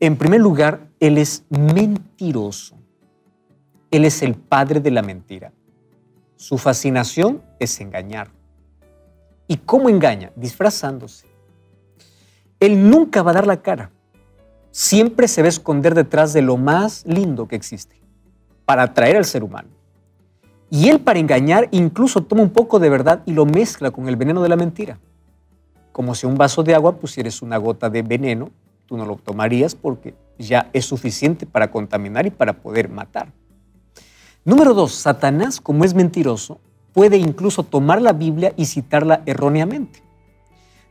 En 0.00 0.16
primer 0.16 0.40
lugar, 0.40 0.88
él 0.98 1.18
es 1.18 1.44
mentiroso. 1.50 2.74
Él 3.92 4.06
es 4.06 4.22
el 4.22 4.34
padre 4.34 4.80
de 4.80 4.90
la 4.90 5.02
mentira. 5.02 5.52
Su 6.34 6.58
fascinación 6.58 7.40
es 7.60 7.80
engañar. 7.80 8.28
¿Y 9.46 9.58
cómo 9.58 9.88
engaña? 9.88 10.32
Disfrazándose. 10.36 11.26
Él 12.60 12.88
nunca 12.88 13.22
va 13.22 13.32
a 13.32 13.34
dar 13.34 13.46
la 13.46 13.60
cara. 13.62 13.90
Siempre 14.70 15.28
se 15.28 15.42
va 15.42 15.46
a 15.46 15.50
esconder 15.50 15.94
detrás 15.94 16.32
de 16.32 16.42
lo 16.42 16.56
más 16.56 17.04
lindo 17.06 17.46
que 17.46 17.56
existe 17.56 18.00
para 18.64 18.84
atraer 18.84 19.16
al 19.16 19.24
ser 19.24 19.44
humano. 19.44 19.68
Y 20.70 20.88
él 20.88 21.00
para 21.00 21.18
engañar 21.18 21.68
incluso 21.70 22.22
toma 22.22 22.42
un 22.42 22.50
poco 22.50 22.78
de 22.80 22.88
verdad 22.88 23.22
y 23.26 23.32
lo 23.32 23.46
mezcla 23.46 23.90
con 23.90 24.08
el 24.08 24.16
veneno 24.16 24.42
de 24.42 24.48
la 24.48 24.56
mentira. 24.56 24.98
Como 25.92 26.14
si 26.14 26.26
un 26.26 26.34
vaso 26.34 26.62
de 26.62 26.74
agua 26.74 26.96
pusieras 26.96 27.42
una 27.42 27.56
gota 27.58 27.88
de 27.88 28.02
veneno, 28.02 28.50
tú 28.86 28.96
no 28.96 29.06
lo 29.06 29.16
tomarías 29.16 29.74
porque 29.74 30.14
ya 30.38 30.70
es 30.72 30.86
suficiente 30.86 31.46
para 31.46 31.70
contaminar 31.70 32.26
y 32.26 32.30
para 32.30 32.54
poder 32.54 32.88
matar. 32.88 33.32
Número 34.44 34.74
dos, 34.74 34.94
Satanás, 34.94 35.60
como 35.60 35.84
es 35.84 35.94
mentiroso, 35.94 36.60
puede 36.94 37.18
incluso 37.18 37.64
tomar 37.64 38.00
la 38.00 38.14
Biblia 38.14 38.54
y 38.56 38.64
citarla 38.64 39.22
erróneamente. 39.26 40.02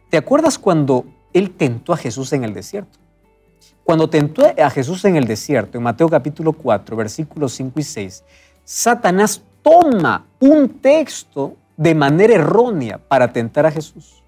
¿Te 0.09 0.17
acuerdas 0.17 0.59
cuando 0.59 1.05
él 1.33 1.49
tentó 1.51 1.93
a 1.93 1.97
Jesús 1.97 2.33
en 2.33 2.43
el 2.43 2.53
desierto? 2.53 2.99
Cuando 3.83 4.09
tentó 4.09 4.43
a 4.45 4.69
Jesús 4.69 5.03
en 5.05 5.15
el 5.15 5.25
desierto, 5.25 5.77
en 5.77 5.83
Mateo 5.83 6.07
capítulo 6.07 6.53
4, 6.53 6.95
versículos 6.95 7.53
5 7.53 7.79
y 7.79 7.83
6, 7.83 8.23
Satanás 8.63 9.41
toma 9.63 10.25
un 10.39 10.69
texto 10.69 11.55
de 11.75 11.95
manera 11.95 12.35
errónea 12.35 12.97
para 12.97 13.31
tentar 13.31 13.65
a 13.65 13.71
Jesús. 13.71 14.23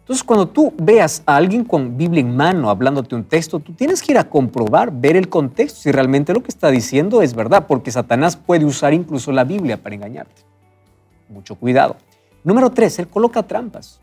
Entonces, 0.00 0.24
cuando 0.24 0.48
tú 0.48 0.74
veas 0.76 1.22
a 1.26 1.36
alguien 1.36 1.64
con 1.64 1.96
Biblia 1.96 2.20
en 2.20 2.36
mano 2.36 2.70
hablándote 2.70 3.14
un 3.14 3.24
texto, 3.24 3.60
tú 3.60 3.72
tienes 3.72 4.02
que 4.02 4.12
ir 4.12 4.18
a 4.18 4.28
comprobar, 4.28 4.92
ver 4.92 5.16
el 5.16 5.28
contexto, 5.28 5.80
si 5.80 5.92
realmente 5.92 6.34
lo 6.34 6.42
que 6.42 6.48
está 6.48 6.70
diciendo 6.70 7.22
es 7.22 7.34
verdad, 7.34 7.66
porque 7.66 7.90
Satanás 7.90 8.36
puede 8.36 8.64
usar 8.64 8.92
incluso 8.94 9.32
la 9.32 9.44
Biblia 9.44 9.82
para 9.82 9.94
engañarte. 9.94 10.51
Mucho 11.32 11.54
cuidado. 11.54 11.96
Número 12.44 12.70
tres, 12.70 12.98
él 12.98 13.08
coloca 13.08 13.42
trampas. 13.42 14.00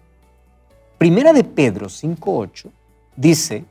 Primera 0.98 1.32
de 1.32 1.44
Pedro 1.44 1.88
5.8 1.88 2.70
dice 3.16 3.66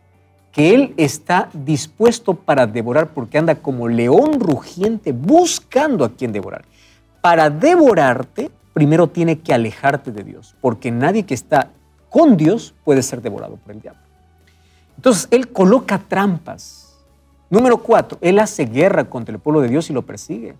que 0.52 0.74
él 0.74 0.94
está 0.96 1.50
dispuesto 1.52 2.34
para 2.34 2.66
devorar 2.66 3.08
porque 3.08 3.38
anda 3.38 3.56
como 3.56 3.88
león 3.88 4.40
rugiente 4.40 5.12
buscando 5.12 6.04
a 6.04 6.10
quien 6.10 6.32
devorar. 6.32 6.64
Para 7.20 7.50
devorarte, 7.50 8.50
primero 8.72 9.08
tiene 9.08 9.40
que 9.40 9.52
alejarte 9.52 10.12
de 10.12 10.24
Dios, 10.24 10.54
porque 10.60 10.90
nadie 10.90 11.24
que 11.24 11.34
está 11.34 11.70
con 12.08 12.36
Dios 12.36 12.74
puede 12.84 13.02
ser 13.02 13.20
devorado 13.20 13.56
por 13.56 13.72
el 13.72 13.80
diablo. 13.80 14.00
Entonces, 14.96 15.28
Él 15.30 15.52
coloca 15.52 15.98
trampas. 15.98 16.96
Número 17.50 17.78
cuatro, 17.78 18.18
Él 18.20 18.38
hace 18.38 18.64
guerra 18.64 19.04
contra 19.04 19.34
el 19.34 19.40
pueblo 19.40 19.60
de 19.60 19.68
Dios 19.68 19.90
y 19.90 19.92
lo 19.92 20.02
persigue. 20.02 20.54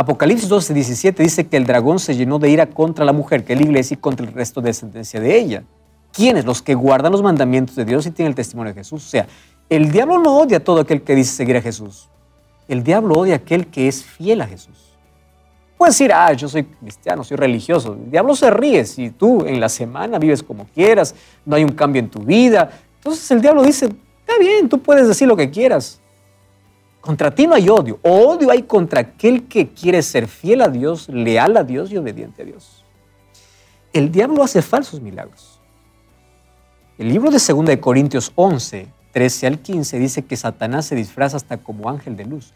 Apocalipsis 0.00 0.48
12, 0.48 0.72
17 0.72 1.22
dice 1.22 1.46
que 1.46 1.58
el 1.58 1.66
dragón 1.66 1.98
se 1.98 2.16
llenó 2.16 2.38
de 2.38 2.48
ira 2.48 2.64
contra 2.64 3.04
la 3.04 3.12
mujer, 3.12 3.44
que 3.44 3.52
es 3.52 3.58
la 3.58 3.66
iglesia, 3.66 3.96
y 3.96 3.98
contra 3.98 4.24
el 4.24 4.32
resto 4.32 4.62
de 4.62 4.68
descendencia 4.70 5.20
de 5.20 5.38
ella. 5.38 5.62
¿Quiénes? 6.10 6.46
Los 6.46 6.62
que 6.62 6.74
guardan 6.74 7.12
los 7.12 7.22
mandamientos 7.22 7.76
de 7.76 7.84
Dios 7.84 8.06
y 8.06 8.10
tienen 8.10 8.30
el 8.30 8.34
testimonio 8.34 8.72
de 8.72 8.80
Jesús. 8.80 9.04
O 9.04 9.10
sea, 9.10 9.26
el 9.68 9.92
diablo 9.92 10.18
no 10.18 10.38
odia 10.38 10.56
a 10.56 10.60
todo 10.60 10.80
aquel 10.80 11.02
que 11.02 11.14
dice 11.14 11.34
seguir 11.34 11.54
a 11.58 11.60
Jesús. 11.60 12.08
El 12.66 12.82
diablo 12.82 13.12
odia 13.14 13.34
a 13.34 13.36
aquel 13.36 13.66
que 13.66 13.88
es 13.88 14.02
fiel 14.02 14.40
a 14.40 14.46
Jesús. 14.46 14.96
Puedes 15.76 15.96
decir, 15.96 16.14
ah, 16.14 16.32
yo 16.32 16.48
soy 16.48 16.64
cristiano, 16.64 17.22
soy 17.22 17.36
religioso. 17.36 17.92
El 17.92 18.10
diablo 18.10 18.34
se 18.34 18.50
ríe 18.50 18.86
si 18.86 19.10
tú 19.10 19.44
en 19.44 19.60
la 19.60 19.68
semana 19.68 20.18
vives 20.18 20.42
como 20.42 20.64
quieras, 20.64 21.14
no 21.44 21.56
hay 21.56 21.64
un 21.64 21.72
cambio 21.72 22.00
en 22.00 22.08
tu 22.08 22.20
vida. 22.20 22.70
Entonces 22.96 23.30
el 23.32 23.42
diablo 23.42 23.62
dice, 23.62 23.84
está 24.20 24.38
bien, 24.40 24.66
tú 24.66 24.80
puedes 24.80 25.06
decir 25.06 25.28
lo 25.28 25.36
que 25.36 25.50
quieras. 25.50 25.99
Contra 27.00 27.30
ti 27.30 27.46
no 27.46 27.54
hay 27.54 27.68
odio. 27.68 27.98
Odio 28.02 28.50
hay 28.50 28.62
contra 28.62 29.00
aquel 29.00 29.48
que 29.48 29.68
quiere 29.68 30.02
ser 30.02 30.28
fiel 30.28 30.60
a 30.60 30.68
Dios, 30.68 31.08
leal 31.08 31.56
a 31.56 31.64
Dios 31.64 31.90
y 31.90 31.96
obediente 31.96 32.42
a 32.42 32.44
Dios. 32.44 32.84
El 33.92 34.12
diablo 34.12 34.42
hace 34.42 34.62
falsos 34.62 35.00
milagros. 35.00 35.60
El 36.98 37.08
libro 37.08 37.30
de 37.30 37.38
2 37.38 37.64
de 37.64 37.80
Corintios 37.80 38.32
11, 38.34 38.88
13 39.12 39.46
al 39.46 39.58
15 39.60 39.98
dice 39.98 40.22
que 40.22 40.36
Satanás 40.36 40.86
se 40.86 40.94
disfraza 40.94 41.36
hasta 41.38 41.56
como 41.56 41.88
ángel 41.88 42.16
de 42.16 42.26
luz. 42.26 42.52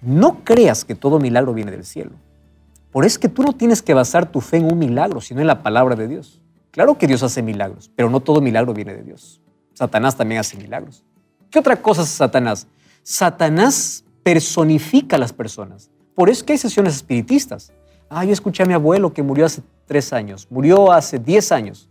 No 0.00 0.44
creas 0.44 0.84
que 0.84 0.94
todo 0.94 1.18
milagro 1.18 1.52
viene 1.52 1.72
del 1.72 1.84
cielo. 1.84 2.12
Por 2.92 3.04
eso 3.04 3.14
es 3.14 3.18
que 3.18 3.28
tú 3.28 3.42
no 3.42 3.52
tienes 3.52 3.82
que 3.82 3.92
basar 3.92 4.30
tu 4.30 4.40
fe 4.40 4.58
en 4.58 4.72
un 4.72 4.78
milagro, 4.78 5.20
sino 5.20 5.40
en 5.40 5.46
la 5.46 5.62
palabra 5.62 5.96
de 5.96 6.08
Dios. 6.08 6.40
Claro 6.70 6.96
que 6.96 7.06
Dios 7.06 7.22
hace 7.22 7.42
milagros, 7.42 7.90
pero 7.94 8.08
no 8.08 8.20
todo 8.20 8.40
milagro 8.40 8.72
viene 8.72 8.94
de 8.94 9.02
Dios. 9.02 9.40
Satanás 9.74 10.16
también 10.16 10.40
hace 10.40 10.56
milagros. 10.56 11.04
¿Qué 11.50 11.58
otra 11.58 11.76
cosa 11.82 12.02
hace 12.02 12.16
Satanás? 12.16 12.66
Satanás 13.10 14.04
personifica 14.22 15.16
a 15.16 15.18
las 15.18 15.32
personas. 15.32 15.90
Por 16.14 16.30
eso 16.30 16.38
es 16.38 16.44
que 16.44 16.52
hay 16.52 16.58
sesiones 16.58 16.94
espiritistas. 16.94 17.72
Ah, 18.08 18.24
yo 18.24 18.32
escuché 18.32 18.62
a 18.62 18.66
mi 18.66 18.72
abuelo 18.72 19.12
que 19.12 19.20
murió 19.20 19.46
hace 19.46 19.62
tres 19.84 20.12
años, 20.12 20.46
murió 20.48 20.92
hace 20.92 21.18
diez 21.18 21.50
años. 21.50 21.88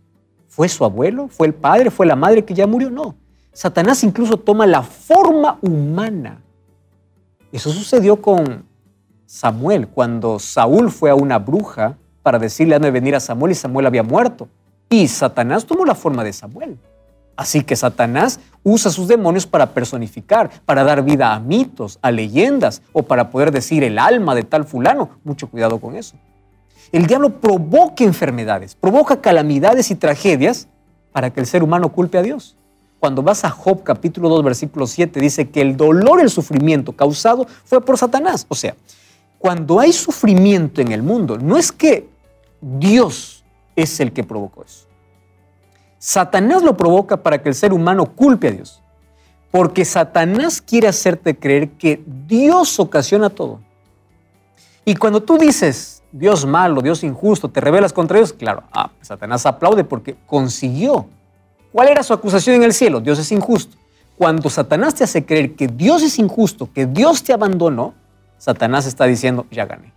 ¿Fue 0.48 0.66
su 0.66 0.82
abuelo? 0.82 1.28
¿Fue 1.28 1.46
el 1.46 1.52
padre? 1.52 1.90
¿Fue 1.90 2.06
la 2.06 2.16
madre 2.16 2.42
que 2.42 2.54
ya 2.54 2.66
murió? 2.66 2.90
No. 2.90 3.16
Satanás 3.52 4.02
incluso 4.02 4.38
toma 4.38 4.66
la 4.66 4.82
forma 4.82 5.58
humana. 5.60 6.40
Eso 7.52 7.70
sucedió 7.70 8.22
con 8.22 8.64
Samuel, 9.26 9.88
cuando 9.88 10.38
Saúl 10.38 10.90
fue 10.90 11.10
a 11.10 11.14
una 11.14 11.38
bruja 11.38 11.98
para 12.22 12.38
decirle 12.38 12.76
a 12.76 12.78
de 12.78 12.90
venir 12.90 13.14
a 13.14 13.20
Samuel 13.20 13.52
y 13.52 13.56
Samuel 13.56 13.84
había 13.84 14.02
muerto. 14.02 14.48
Y 14.88 15.06
Satanás 15.06 15.66
tomó 15.66 15.84
la 15.84 15.94
forma 15.94 16.24
de 16.24 16.32
Samuel. 16.32 16.78
Así 17.40 17.62
que 17.62 17.74
Satanás 17.74 18.38
usa 18.62 18.90
sus 18.90 19.08
demonios 19.08 19.46
para 19.46 19.72
personificar, 19.72 20.50
para 20.66 20.84
dar 20.84 21.02
vida 21.02 21.32
a 21.32 21.40
mitos, 21.40 21.98
a 22.02 22.10
leyendas 22.10 22.82
o 22.92 23.02
para 23.02 23.30
poder 23.30 23.50
decir 23.50 23.82
el 23.82 23.98
alma 23.98 24.34
de 24.34 24.42
tal 24.42 24.66
fulano. 24.66 25.08
Mucho 25.24 25.48
cuidado 25.48 25.80
con 25.80 25.96
eso. 25.96 26.16
El 26.92 27.06
diablo 27.06 27.40
provoca 27.40 28.04
enfermedades, 28.04 28.74
provoca 28.74 29.22
calamidades 29.22 29.90
y 29.90 29.94
tragedias 29.94 30.68
para 31.12 31.30
que 31.30 31.40
el 31.40 31.46
ser 31.46 31.62
humano 31.62 31.90
culpe 31.90 32.18
a 32.18 32.22
Dios. 32.22 32.58
Cuando 32.98 33.22
vas 33.22 33.42
a 33.46 33.48
Job 33.48 33.84
capítulo 33.84 34.28
2 34.28 34.44
versículo 34.44 34.86
7 34.86 35.18
dice 35.18 35.48
que 35.48 35.62
el 35.62 35.78
dolor, 35.78 36.20
el 36.20 36.28
sufrimiento 36.28 36.92
causado 36.92 37.46
fue 37.64 37.80
por 37.82 37.96
Satanás. 37.96 38.44
O 38.50 38.54
sea, 38.54 38.76
cuando 39.38 39.80
hay 39.80 39.94
sufrimiento 39.94 40.82
en 40.82 40.92
el 40.92 41.02
mundo, 41.02 41.38
no 41.38 41.56
es 41.56 41.72
que 41.72 42.06
Dios 42.60 43.44
es 43.76 43.98
el 43.98 44.12
que 44.12 44.24
provocó 44.24 44.62
eso. 44.62 44.89
Satanás 46.00 46.62
lo 46.62 46.78
provoca 46.78 47.18
para 47.18 47.42
que 47.42 47.50
el 47.50 47.54
ser 47.54 47.74
humano 47.74 48.06
culpe 48.06 48.48
a 48.48 48.52
Dios. 48.52 48.80
Porque 49.50 49.84
Satanás 49.84 50.62
quiere 50.62 50.88
hacerte 50.88 51.36
creer 51.36 51.72
que 51.72 52.02
Dios 52.26 52.80
ocasiona 52.80 53.28
todo. 53.28 53.60
Y 54.86 54.96
cuando 54.96 55.22
tú 55.22 55.36
dices, 55.36 56.02
Dios 56.10 56.46
malo, 56.46 56.80
Dios 56.80 57.04
injusto, 57.04 57.50
te 57.50 57.60
rebelas 57.60 57.92
contra 57.92 58.16
Dios, 58.16 58.32
claro, 58.32 58.62
ah, 58.72 58.90
Satanás 59.02 59.44
aplaude 59.44 59.84
porque 59.84 60.16
consiguió. 60.26 61.06
¿Cuál 61.70 61.88
era 61.88 62.02
su 62.02 62.14
acusación 62.14 62.56
en 62.56 62.62
el 62.62 62.72
cielo? 62.72 63.00
Dios 63.00 63.18
es 63.18 63.30
injusto. 63.30 63.76
Cuando 64.16 64.48
Satanás 64.48 64.94
te 64.94 65.04
hace 65.04 65.26
creer 65.26 65.54
que 65.54 65.68
Dios 65.68 66.02
es 66.02 66.18
injusto, 66.18 66.72
que 66.72 66.86
Dios 66.86 67.22
te 67.22 67.34
abandonó, 67.34 67.92
Satanás 68.38 68.86
está 68.86 69.04
diciendo, 69.04 69.46
ya 69.50 69.66
gané. 69.66 69.92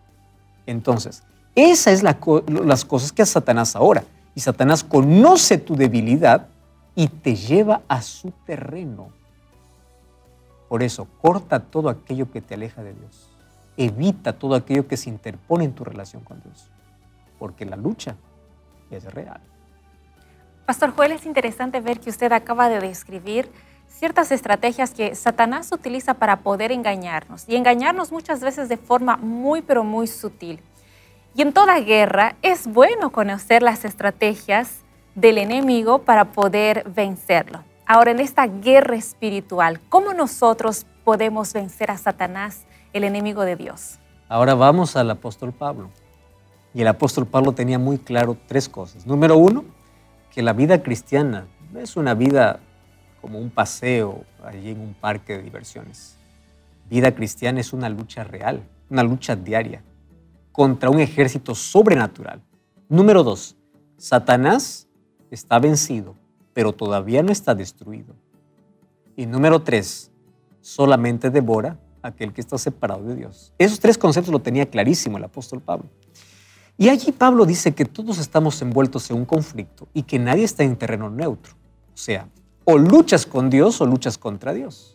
Entonces, 0.65 1.24
esas 1.55 1.93
es 1.93 2.03
las 2.03 2.86
cosas 2.86 3.13
que 3.13 3.22
hace 3.22 3.31
Satanás 3.31 3.77
ahora. 3.77 4.03
Y 4.36 4.42
Satanás 4.42 4.84
conoce 4.84 5.58
tu 5.58 5.75
debilidad 5.75 6.48
y 6.96 7.08
te 7.08 7.36
lleva 7.36 7.82
a 7.88 8.02
su 8.02 8.32
terreno. 8.46 9.10
Por 10.70 10.84
eso, 10.84 11.08
corta 11.22 11.60
todo 11.60 11.90
aquello 11.90 12.32
que 12.32 12.42
te 12.42 12.56
aleja 12.56 12.84
de 12.84 12.94
Dios. 12.94 13.30
Evita 13.78 14.34
todo 14.34 14.56
aquello 14.56 14.88
que 14.88 14.98
se 14.98 15.10
interpone 15.10 15.66
en 15.66 15.74
tu 15.74 15.84
relación 15.84 16.24
con 16.24 16.42
Dios. 16.42 16.70
Porque 17.38 17.66
la 17.66 17.75
lucha 17.75 18.16
es 18.90 19.06
real. 19.13 19.42
Pastor 20.66 20.94
Joel, 20.96 21.12
es 21.12 21.25
interesante 21.25 21.82
ver 21.82 22.00
que 22.00 22.10
usted 22.10 22.32
acaba 22.32 22.70
de 22.70 22.80
describir 22.80 23.52
ciertas 23.88 24.32
estrategias 24.32 24.92
que 24.92 25.13
Satanás 25.16 25.72
utiliza 25.72 26.13
para 26.16 26.38
poder 26.38 26.72
engañarnos 26.72 27.48
y 27.48 27.56
engañarnos 27.56 28.12
muchas 28.12 28.42
veces 28.42 28.70
de 28.70 28.78
forma 28.78 29.18
muy 29.18 29.62
pero 29.62 29.84
muy 29.84 30.08
sutil. 30.08 30.60
Y 31.36 31.42
en 31.42 31.52
toda 31.52 31.80
guerra 31.80 32.36
es 32.44 32.68
bueno 32.68 33.10
conocer 33.10 33.63
las 33.63 33.86
estrategias 33.86 34.82
del 35.16 35.40
enemigo 35.40 36.04
para 36.04 36.25
poder 36.25 36.88
vencerlo. 36.96 37.63
Ahora, 37.88 38.12
en 38.12 38.20
esta 38.20 38.46
guerra 38.46 38.96
espiritual, 38.96 39.80
¿cómo 39.90 40.13
nosotros 40.13 40.86
podemos 41.04 41.52
vencer 41.52 41.90
a 41.90 41.98
Satanás, 41.98 42.66
el 42.94 43.04
enemigo 43.04 43.46
de 43.46 43.56
Dios? 43.56 43.98
Ahora 44.30 44.54
vamos 44.54 44.96
al 44.96 45.10
apóstol 45.10 45.52
Pablo. 45.52 45.90
Y 46.72 46.82
el 46.82 46.88
apóstol 46.88 47.25
Pablo 47.25 47.52
tenía 47.54 47.80
muy 47.80 47.98
claro 47.98 48.38
tres 48.48 48.70
cosas. 48.70 49.08
Número 49.08 49.36
uno, 49.36 49.66
que 50.32 50.44
la 50.44 50.54
vida 50.54 50.84
cristiana 50.84 51.48
no 51.72 51.80
es 51.80 51.96
una 51.96 52.13
vida 52.13 52.60
como 53.22 53.40
un 53.40 53.50
paseo 53.50 54.24
allí 54.46 54.70
en 54.70 54.80
un 54.80 54.94
parque 54.94 55.38
de 55.38 55.42
diversiones. 55.42 56.16
Vida 56.92 57.16
cristiana 57.16 57.60
es 57.60 57.74
una 57.74 57.90
lucha 57.90 58.24
real, 58.24 58.62
una 58.92 59.02
lucha 59.02 59.36
diaria 59.36 59.82
contra 60.53 60.89
un 60.89 61.01
ejército 61.01 61.55
sobrenatural. 61.55 62.41
Número 62.88 63.24
dos, 63.24 63.57
Satanás 63.98 64.88
está 65.31 65.60
vencido, 65.60 66.15
pero 66.53 66.72
todavía 66.72 67.24
no 67.24 67.31
está 67.31 67.55
destruido. 67.55 68.15
Y 69.17 69.25
número 69.25 69.62
tres, 69.63 70.12
solamente 70.62 71.29
devora 71.29 71.79
aquel 72.03 72.33
que 72.33 72.41
está 72.41 72.57
separado 72.57 73.03
de 73.03 73.15
Dios. 73.15 73.51
Esos 73.57 73.80
tres 73.80 73.97
conceptos 73.97 74.32
lo 74.32 74.39
tenía 74.39 74.69
clarísimo 74.69 75.17
el 75.17 75.23
apóstol 75.23 75.60
Pablo. 75.60 75.89
Y 76.78 76.89
allí 76.89 77.12
Pablo 77.12 77.45
dice 77.45 77.73
que 77.73 77.86
todos 77.86 78.19
estamos 78.19 78.62
envueltos 78.62 79.10
en 79.10 79.17
un 79.17 79.25
conflicto 79.25 79.88
y 79.93 80.04
que 80.04 80.19
nadie 80.19 80.43
está 80.43 80.63
en 80.63 80.75
terreno 80.75 81.10
neutro. 81.10 81.54
O 81.93 81.97
sea, 81.97 82.28
o 82.65 82.78
luchas 82.78 83.25
con 83.25 83.49
Dios 83.49 83.82
o 83.82 83.86
luchas 83.86 84.17
contra 84.17 84.54
Dios. 84.54 84.92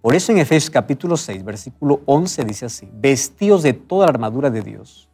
Por 0.00 0.14
eso 0.14 0.32
en 0.32 0.38
Efesios 0.38 0.70
capítulo 0.70 1.14
6, 1.18 1.44
versículo 1.44 2.00
11 2.06 2.44
dice 2.44 2.66
así, 2.66 2.88
vestíos 2.90 3.62
de 3.62 3.74
toda 3.74 4.06
la 4.06 4.12
armadura 4.12 4.48
de 4.48 4.62
Dios, 4.62 5.10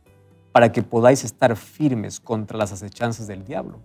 para 0.53 0.71
que 0.71 0.85
podáis 0.85 1.25
estar 1.25 1.57
firmes 1.57 2.21
contra 2.21 2.57
las 2.57 2.71
acechanzas 2.71 3.27
del 3.27 3.45
diablo. 3.45 3.81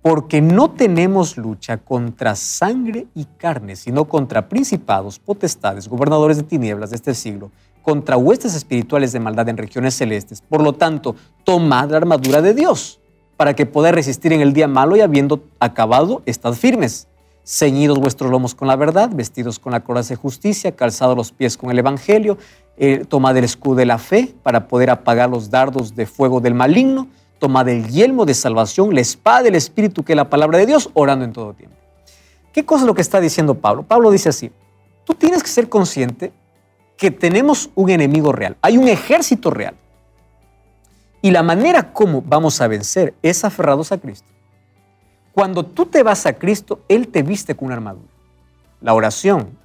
Porque 0.00 0.40
no 0.40 0.70
tenemos 0.70 1.36
lucha 1.36 1.76
contra 1.76 2.36
sangre 2.36 3.08
y 3.16 3.24
carne, 3.24 3.74
sino 3.74 4.04
contra 4.04 4.48
principados, 4.48 5.18
potestades, 5.18 5.88
gobernadores 5.88 6.36
de 6.36 6.44
tinieblas 6.44 6.90
de 6.90 6.96
este 6.96 7.14
siglo, 7.14 7.50
contra 7.82 8.16
huestes 8.16 8.54
espirituales 8.54 9.10
de 9.10 9.18
maldad 9.18 9.48
en 9.48 9.56
regiones 9.56 9.94
celestes. 9.94 10.40
Por 10.40 10.62
lo 10.62 10.72
tanto, 10.72 11.16
tomad 11.42 11.90
la 11.90 11.96
armadura 11.96 12.40
de 12.40 12.54
Dios, 12.54 13.00
para 13.36 13.54
que 13.54 13.66
podáis 13.66 13.96
resistir 13.96 14.32
en 14.32 14.40
el 14.40 14.52
día 14.52 14.68
malo 14.68 14.94
y 14.94 15.00
habiendo 15.00 15.42
acabado, 15.58 16.22
estad 16.26 16.52
firmes 16.52 17.08
ceñidos 17.44 17.98
vuestros 17.98 18.30
lomos 18.30 18.54
con 18.54 18.68
la 18.68 18.76
verdad, 18.76 19.10
vestidos 19.12 19.58
con 19.58 19.72
la 19.72 19.80
coraza 19.80 20.10
de 20.10 20.16
justicia, 20.16 20.72
calzados 20.72 21.16
los 21.16 21.32
pies 21.32 21.56
con 21.56 21.70
el 21.70 21.78
evangelio, 21.78 22.38
eh, 22.76 23.04
tomad 23.08 23.36
el 23.36 23.44
escudo 23.44 23.76
de 23.76 23.86
la 23.86 23.98
fe 23.98 24.34
para 24.42 24.68
poder 24.68 24.90
apagar 24.90 25.28
los 25.28 25.50
dardos 25.50 25.94
de 25.94 26.06
fuego 26.06 26.40
del 26.40 26.54
maligno, 26.54 27.08
tomad 27.38 27.68
el 27.68 27.88
yelmo 27.88 28.24
de 28.24 28.34
salvación, 28.34 28.94
la 28.94 29.00
espada 29.00 29.42
del 29.42 29.56
espíritu 29.56 30.04
que 30.04 30.12
es 30.12 30.16
la 30.16 30.30
palabra 30.30 30.58
de 30.58 30.66
Dios, 30.66 30.90
orando 30.94 31.24
en 31.24 31.32
todo 31.32 31.52
tiempo. 31.52 31.76
¿Qué 32.52 32.64
cosa 32.64 32.84
es 32.84 32.86
lo 32.86 32.94
que 32.94 33.02
está 33.02 33.20
diciendo 33.20 33.54
Pablo? 33.54 33.82
Pablo 33.82 34.10
dice 34.10 34.28
así, 34.28 34.52
tú 35.04 35.14
tienes 35.14 35.42
que 35.42 35.48
ser 35.48 35.68
consciente 35.68 36.32
que 36.96 37.10
tenemos 37.10 37.70
un 37.74 37.90
enemigo 37.90 38.30
real, 38.30 38.56
hay 38.62 38.78
un 38.78 38.88
ejército 38.88 39.50
real. 39.50 39.74
Y 41.20 41.30
la 41.30 41.42
manera 41.42 41.92
como 41.92 42.20
vamos 42.20 42.60
a 42.60 42.68
vencer 42.68 43.14
es 43.22 43.44
aferrados 43.44 43.92
a 43.92 43.98
Cristo. 43.98 44.31
Cuando 45.32 45.64
tú 45.64 45.86
te 45.86 46.02
vas 46.02 46.26
a 46.26 46.34
Cristo, 46.34 46.80
Él 46.88 47.08
te 47.08 47.22
viste 47.22 47.54
con 47.54 47.66
una 47.66 47.76
armadura. 47.76 48.08
La 48.80 48.94
oración 48.94 49.58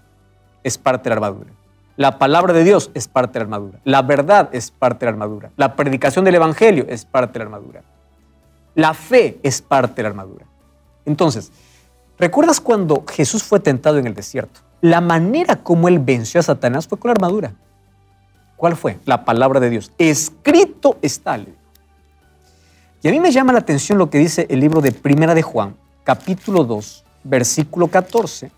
es 0.63 0.77
parte 0.77 1.03
de 1.03 1.09
la 1.09 1.15
armadura. 1.15 1.51
La 1.97 2.19
palabra 2.19 2.53
de 2.53 2.63
Dios 2.63 2.91
es 2.93 3.07
parte 3.07 3.33
de 3.33 3.39
la 3.39 3.43
armadura. 3.45 3.79
La 3.83 4.01
verdad 4.03 4.49
es 4.51 4.71
parte 4.71 5.05
de 5.05 5.11
la 5.11 5.15
armadura. 5.15 5.51
La 5.57 5.75
predicación 5.75 6.23
del 6.23 6.35
Evangelio 6.35 6.85
es 6.87 7.05
parte 7.05 7.33
de 7.33 7.39
la 7.39 7.45
armadura. 7.45 7.81
La 8.75 8.93
fe 8.93 9.39
es 9.41 9.61
parte 9.61 9.95
de 9.95 10.03
la 10.03 10.09
armadura. 10.09 10.45
Entonces, 11.05 11.51
¿recuerdas 12.19 12.61
cuando 12.61 13.03
Jesús 13.09 13.43
fue 13.43 13.59
tentado 13.59 13.97
en 13.97 14.05
el 14.05 14.13
desierto? 14.13 14.61
La 14.81 15.01
manera 15.01 15.55
como 15.55 15.87
él 15.87 15.97
venció 15.97 16.39
a 16.39 16.43
Satanás 16.43 16.87
fue 16.87 16.99
con 16.99 17.09
la 17.09 17.13
armadura. 17.13 17.53
¿Cuál 18.55 18.75
fue? 18.75 18.99
La 19.05 19.25
palabra 19.25 19.59
de 19.59 19.71
Dios. 19.71 19.91
Escrito 19.97 20.97
está. 21.01 21.39
Y 23.03 23.07
a 23.07 23.11
mí 23.11 23.19
me 23.19 23.31
llama 23.31 23.53
la 23.53 23.59
atención 23.59 23.99
lo 23.99 24.09
que 24.09 24.17
dice 24.17 24.47
el 24.49 24.59
libro 24.59 24.81
de 24.81 24.91
Primera 24.91 25.35
de 25.35 25.43
Juan, 25.43 25.75
capítulo 26.03 26.63
2, 26.63 27.05
versículo 27.23 27.89
14. 27.89 28.51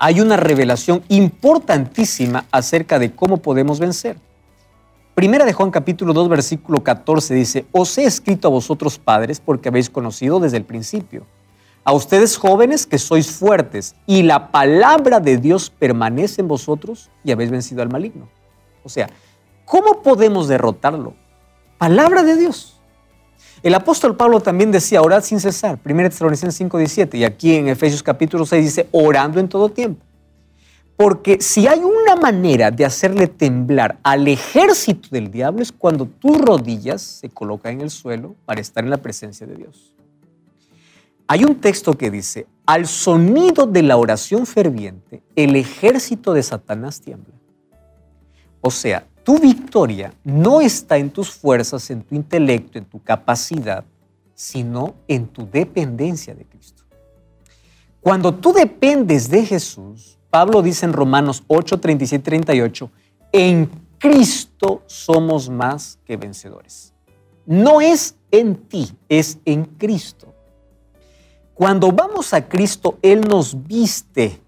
Hay 0.00 0.20
una 0.20 0.36
revelación 0.36 1.04
importantísima 1.08 2.44
acerca 2.50 2.98
de 2.98 3.12
cómo 3.12 3.36
podemos 3.36 3.78
vencer. 3.78 4.16
Primera 5.14 5.44
de 5.44 5.52
Juan 5.52 5.70
capítulo 5.70 6.12
2 6.12 6.28
versículo 6.28 6.82
14 6.82 7.34
dice, 7.34 7.66
os 7.70 7.96
he 7.98 8.04
escrito 8.04 8.48
a 8.48 8.50
vosotros 8.50 8.98
padres 8.98 9.38
porque 9.38 9.68
habéis 9.68 9.90
conocido 9.90 10.40
desde 10.40 10.56
el 10.56 10.64
principio. 10.64 11.24
A 11.84 11.92
ustedes 11.92 12.36
jóvenes 12.36 12.84
que 12.84 12.98
sois 12.98 13.30
fuertes 13.30 13.94
y 14.06 14.22
la 14.22 14.50
palabra 14.50 15.20
de 15.20 15.36
Dios 15.36 15.70
permanece 15.70 16.40
en 16.40 16.48
vosotros 16.48 17.10
y 17.22 17.30
habéis 17.30 17.50
vencido 17.50 17.82
al 17.82 17.90
maligno. 17.90 18.28
O 18.82 18.88
sea, 18.88 19.08
¿cómo 19.66 20.02
podemos 20.02 20.48
derrotarlo? 20.48 21.14
Palabra 21.78 22.24
de 22.24 22.36
Dios. 22.36 22.71
El 23.62 23.74
apóstol 23.74 24.16
Pablo 24.16 24.40
también 24.40 24.72
decía, 24.72 25.02
orad 25.02 25.22
sin 25.22 25.38
cesar, 25.38 25.78
1 25.84 26.02
Tesalonicenses 26.10 26.56
5, 26.56 26.78
17, 26.78 27.18
y 27.18 27.24
aquí 27.24 27.54
en 27.54 27.68
Efesios 27.68 28.02
capítulo 28.02 28.44
6 28.44 28.64
dice, 28.64 28.88
orando 28.90 29.38
en 29.38 29.48
todo 29.48 29.68
tiempo. 29.68 30.04
Porque 30.96 31.40
si 31.40 31.66
hay 31.68 31.80
una 31.80 32.16
manera 32.16 32.70
de 32.70 32.84
hacerle 32.84 33.28
temblar 33.28 33.98
al 34.02 34.26
ejército 34.26 35.08
del 35.10 35.30
diablo 35.30 35.62
es 35.62 35.72
cuando 35.72 36.06
tus 36.06 36.38
rodillas 36.38 37.02
se 37.02 37.28
colocan 37.28 37.74
en 37.74 37.80
el 37.82 37.90
suelo 37.90 38.34
para 38.44 38.60
estar 38.60 38.82
en 38.82 38.90
la 38.90 38.98
presencia 38.98 39.46
de 39.46 39.54
Dios. 39.54 39.94
Hay 41.28 41.44
un 41.44 41.60
texto 41.60 41.94
que 41.94 42.10
dice, 42.10 42.46
al 42.66 42.86
sonido 42.86 43.66
de 43.66 43.82
la 43.82 43.96
oración 43.96 44.44
ferviente, 44.44 45.22
el 45.36 45.56
ejército 45.56 46.34
de 46.34 46.42
Satanás 46.42 47.00
tiembla. 47.00 47.34
O 48.60 48.70
sea, 48.70 49.06
tu 49.22 49.38
victoria 49.38 50.14
no 50.24 50.60
está 50.60 50.96
en 50.96 51.10
tus 51.10 51.30
fuerzas, 51.30 51.90
en 51.90 52.02
tu 52.02 52.14
intelecto, 52.14 52.78
en 52.78 52.84
tu 52.84 53.02
capacidad, 53.02 53.84
sino 54.34 54.94
en 55.06 55.28
tu 55.28 55.48
dependencia 55.48 56.34
de 56.34 56.44
Cristo. 56.44 56.82
Cuando 58.00 58.34
tú 58.34 58.52
dependes 58.52 59.30
de 59.30 59.46
Jesús, 59.46 60.18
Pablo 60.28 60.62
dice 60.62 60.86
en 60.86 60.92
Romanos 60.92 61.44
8, 61.46 61.78
37, 61.78 62.24
38, 62.24 62.90
en 63.32 63.70
Cristo 63.98 64.82
somos 64.86 65.48
más 65.48 65.98
que 66.04 66.16
vencedores. 66.16 66.92
No 67.46 67.80
es 67.80 68.16
en 68.30 68.56
ti, 68.56 68.90
es 69.08 69.38
en 69.44 69.64
Cristo. 69.64 70.34
Cuando 71.54 71.92
vamos 71.92 72.34
a 72.34 72.48
Cristo, 72.48 72.98
Él 73.02 73.20
nos 73.20 73.66
viste. 73.66 74.40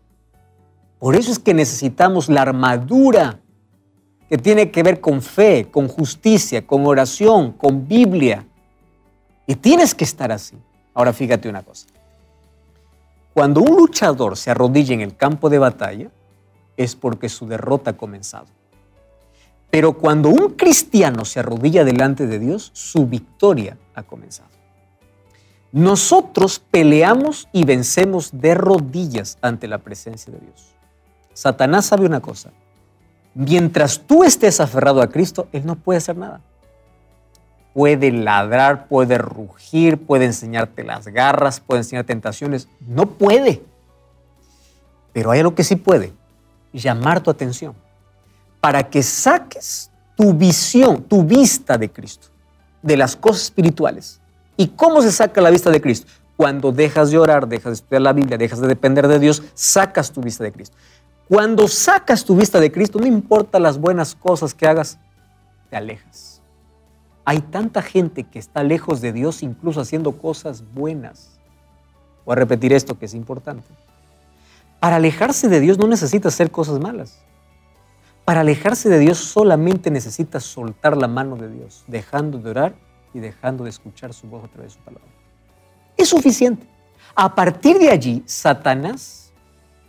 Por 0.98 1.14
eso 1.14 1.30
es 1.30 1.38
que 1.38 1.54
necesitamos 1.54 2.28
la 2.28 2.42
armadura 2.42 3.40
tiene 4.38 4.70
que 4.70 4.82
ver 4.82 5.00
con 5.00 5.22
fe, 5.22 5.68
con 5.70 5.88
justicia, 5.88 6.66
con 6.66 6.86
oración, 6.86 7.52
con 7.52 7.86
Biblia. 7.86 8.46
Y 9.46 9.56
tienes 9.56 9.94
que 9.94 10.04
estar 10.04 10.32
así. 10.32 10.56
Ahora 10.94 11.12
fíjate 11.12 11.48
una 11.48 11.62
cosa. 11.62 11.86
Cuando 13.34 13.60
un 13.60 13.76
luchador 13.76 14.36
se 14.36 14.50
arrodilla 14.50 14.94
en 14.94 15.00
el 15.00 15.16
campo 15.16 15.50
de 15.50 15.58
batalla, 15.58 16.10
es 16.76 16.94
porque 16.96 17.28
su 17.28 17.46
derrota 17.46 17.92
ha 17.92 17.96
comenzado. 17.96 18.46
Pero 19.70 19.94
cuando 19.94 20.28
un 20.28 20.50
cristiano 20.50 21.24
se 21.24 21.40
arrodilla 21.40 21.84
delante 21.84 22.26
de 22.26 22.38
Dios, 22.38 22.70
su 22.74 23.06
victoria 23.06 23.76
ha 23.94 24.04
comenzado. 24.04 24.50
Nosotros 25.72 26.60
peleamos 26.60 27.48
y 27.52 27.64
vencemos 27.64 28.30
de 28.32 28.54
rodillas 28.54 29.36
ante 29.42 29.66
la 29.66 29.78
presencia 29.78 30.32
de 30.32 30.38
Dios. 30.38 30.74
Satanás 31.32 31.86
sabe 31.86 32.06
una 32.06 32.20
cosa. 32.20 32.52
Mientras 33.34 34.00
tú 34.00 34.24
estés 34.24 34.60
aferrado 34.60 35.02
a 35.02 35.08
Cristo, 35.08 35.48
Él 35.52 35.66
no 35.66 35.76
puede 35.76 35.98
hacer 35.98 36.16
nada. 36.16 36.40
Puede 37.72 38.12
ladrar, 38.12 38.86
puede 38.86 39.18
rugir, 39.18 39.98
puede 39.98 40.26
enseñarte 40.26 40.84
las 40.84 41.08
garras, 41.08 41.60
puede 41.60 41.80
enseñar 41.80 42.04
tentaciones. 42.04 42.68
No 42.80 43.06
puede. 43.06 43.62
Pero 45.12 45.32
hay 45.32 45.40
algo 45.40 45.54
que 45.54 45.64
sí 45.64 45.76
puede. 45.76 46.12
Llamar 46.72 47.20
tu 47.20 47.30
atención. 47.30 47.74
Para 48.60 48.88
que 48.88 49.02
saques 49.02 49.90
tu 50.16 50.32
visión, 50.32 51.02
tu 51.02 51.24
vista 51.24 51.76
de 51.76 51.90
Cristo, 51.90 52.28
de 52.82 52.96
las 52.96 53.16
cosas 53.16 53.42
espirituales 53.42 54.20
¿Y 54.56 54.68
cómo 54.68 55.02
se 55.02 55.12
saca 55.12 55.40
la 55.40 55.50
vista 55.50 55.70
de 55.70 55.80
Cristo? 55.80 56.06
Cuando 56.36 56.72
dejas 56.72 57.10
de 57.10 57.18
orar, 57.18 57.48
dejas 57.48 57.64
de 57.64 57.74
estudiar 57.74 58.02
la 58.02 58.12
Biblia, 58.12 58.38
dejas 58.38 58.60
de 58.60 58.68
depender 58.68 59.08
de 59.08 59.18
Dios, 59.18 59.42
sacas 59.54 60.12
tu 60.12 60.20
vista 60.20 60.44
de 60.44 60.52
Cristo. 60.52 60.76
Cuando 61.28 61.68
sacas 61.68 62.24
tu 62.24 62.37
vista 62.37 62.60
de 62.60 62.70
Cristo, 62.70 62.98
no 62.98 63.06
importa 63.06 63.58
las 63.58 63.78
buenas 63.78 64.14
cosas 64.14 64.52
que 64.52 64.66
hagas, 64.66 64.98
te 65.70 65.76
alejas. 65.76 66.42
Hay 67.24 67.40
tanta 67.40 67.80
gente 67.80 68.24
que 68.24 68.38
está 68.38 68.62
lejos 68.62 69.00
de 69.00 69.12
Dios 69.12 69.42
incluso 69.42 69.80
haciendo 69.80 70.12
cosas 70.12 70.62
buenas. 70.74 71.38
Voy 72.26 72.34
a 72.34 72.37
repetir 72.37 72.72
esto 72.72 72.98
que 72.98 73.06
es 73.06 73.14
importante. 73.14 73.66
Para 74.80 74.96
alejarse 74.96 75.48
de 75.48 75.60
Dios 75.60 75.78
no 75.78 75.87
necesitas 75.87 76.34
hacer 76.34 76.50
cosas 76.50 76.78
malas. 76.78 77.18
Para 78.26 78.40
alejarse 78.40 78.90
de 78.90 78.98
Dios 78.98 79.18
solamente 79.18 79.90
necesitas 79.90 80.44
soltar 80.44 80.96
la 80.96 81.08
mano 81.08 81.37
de 81.37 81.48
Dios, 81.48 81.84
dejando 81.87 82.38
de 82.38 82.50
orar 82.50 82.74
y 83.14 83.20
dejando 83.20 83.64
de 83.64 83.70
escuchar 83.70 84.12
su 84.12 84.26
voz 84.26 84.44
a 84.44 84.48
través 84.48 84.72
de 84.72 84.78
su 84.78 84.84
palabra. 84.84 85.08
Es 85.96 86.08
suficiente. 86.08 86.66
A 87.14 87.34
partir 87.34 87.78
de 87.78 87.90
allí, 87.90 88.22
Satanás 88.26 89.23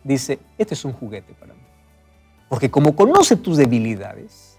dice, 0.06 0.40
este 0.58 0.74
es 0.74 0.86
un 0.86 0.94
juguete 0.94 1.34
para 1.34 1.54
mí. 1.54 1.60
Porque 2.48 2.72
como 2.72 2.96
conoce 2.96 3.36
tus 3.36 3.58
debilidades, 3.58 4.58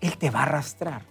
Él 0.00 0.16
te 0.18 0.30
va 0.30 0.40
a 0.40 0.42
arrastrar, 0.44 1.02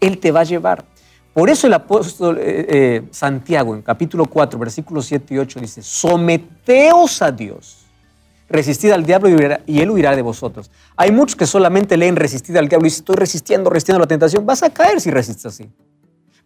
Él 0.00 0.18
te 0.18 0.32
va 0.32 0.40
a 0.40 0.44
llevar. 0.44 0.84
Por 1.32 1.48
eso 1.48 1.66
el 1.66 1.74
apóstol 1.74 2.38
eh, 2.38 2.66
eh, 2.68 3.02
Santiago 3.10 3.74
en 3.74 3.82
capítulo 3.82 4.26
4, 4.26 4.58
versículos 4.58 5.06
7 5.06 5.34
y 5.34 5.38
8 5.38 5.60
dice, 5.60 5.82
someteos 5.82 7.22
a 7.22 7.30
Dios, 7.30 7.86
resistid 8.48 8.90
al 8.90 9.04
diablo 9.04 9.30
y, 9.66 9.80
él 9.80 9.90
huirá 9.90 10.16
de 10.16 10.22
vosotros. 10.22 10.70
Hay 10.96 11.12
muchos 11.12 11.36
que 11.36 11.46
solamente 11.46 11.96
leen 11.96 12.16
resistid 12.16 12.56
al 12.56 12.68
diablo 12.68 12.86
y 12.86 12.90
si 12.90 12.96
estoy 12.96 13.16
resistiendo, 13.16 13.70
resistiendo 13.70 14.00
la 14.00 14.06
tentación, 14.06 14.44
vas 14.44 14.62
a 14.62 14.70
caer 14.70 15.00
si 15.00 15.10
resistes 15.10 15.46
así 15.46 15.70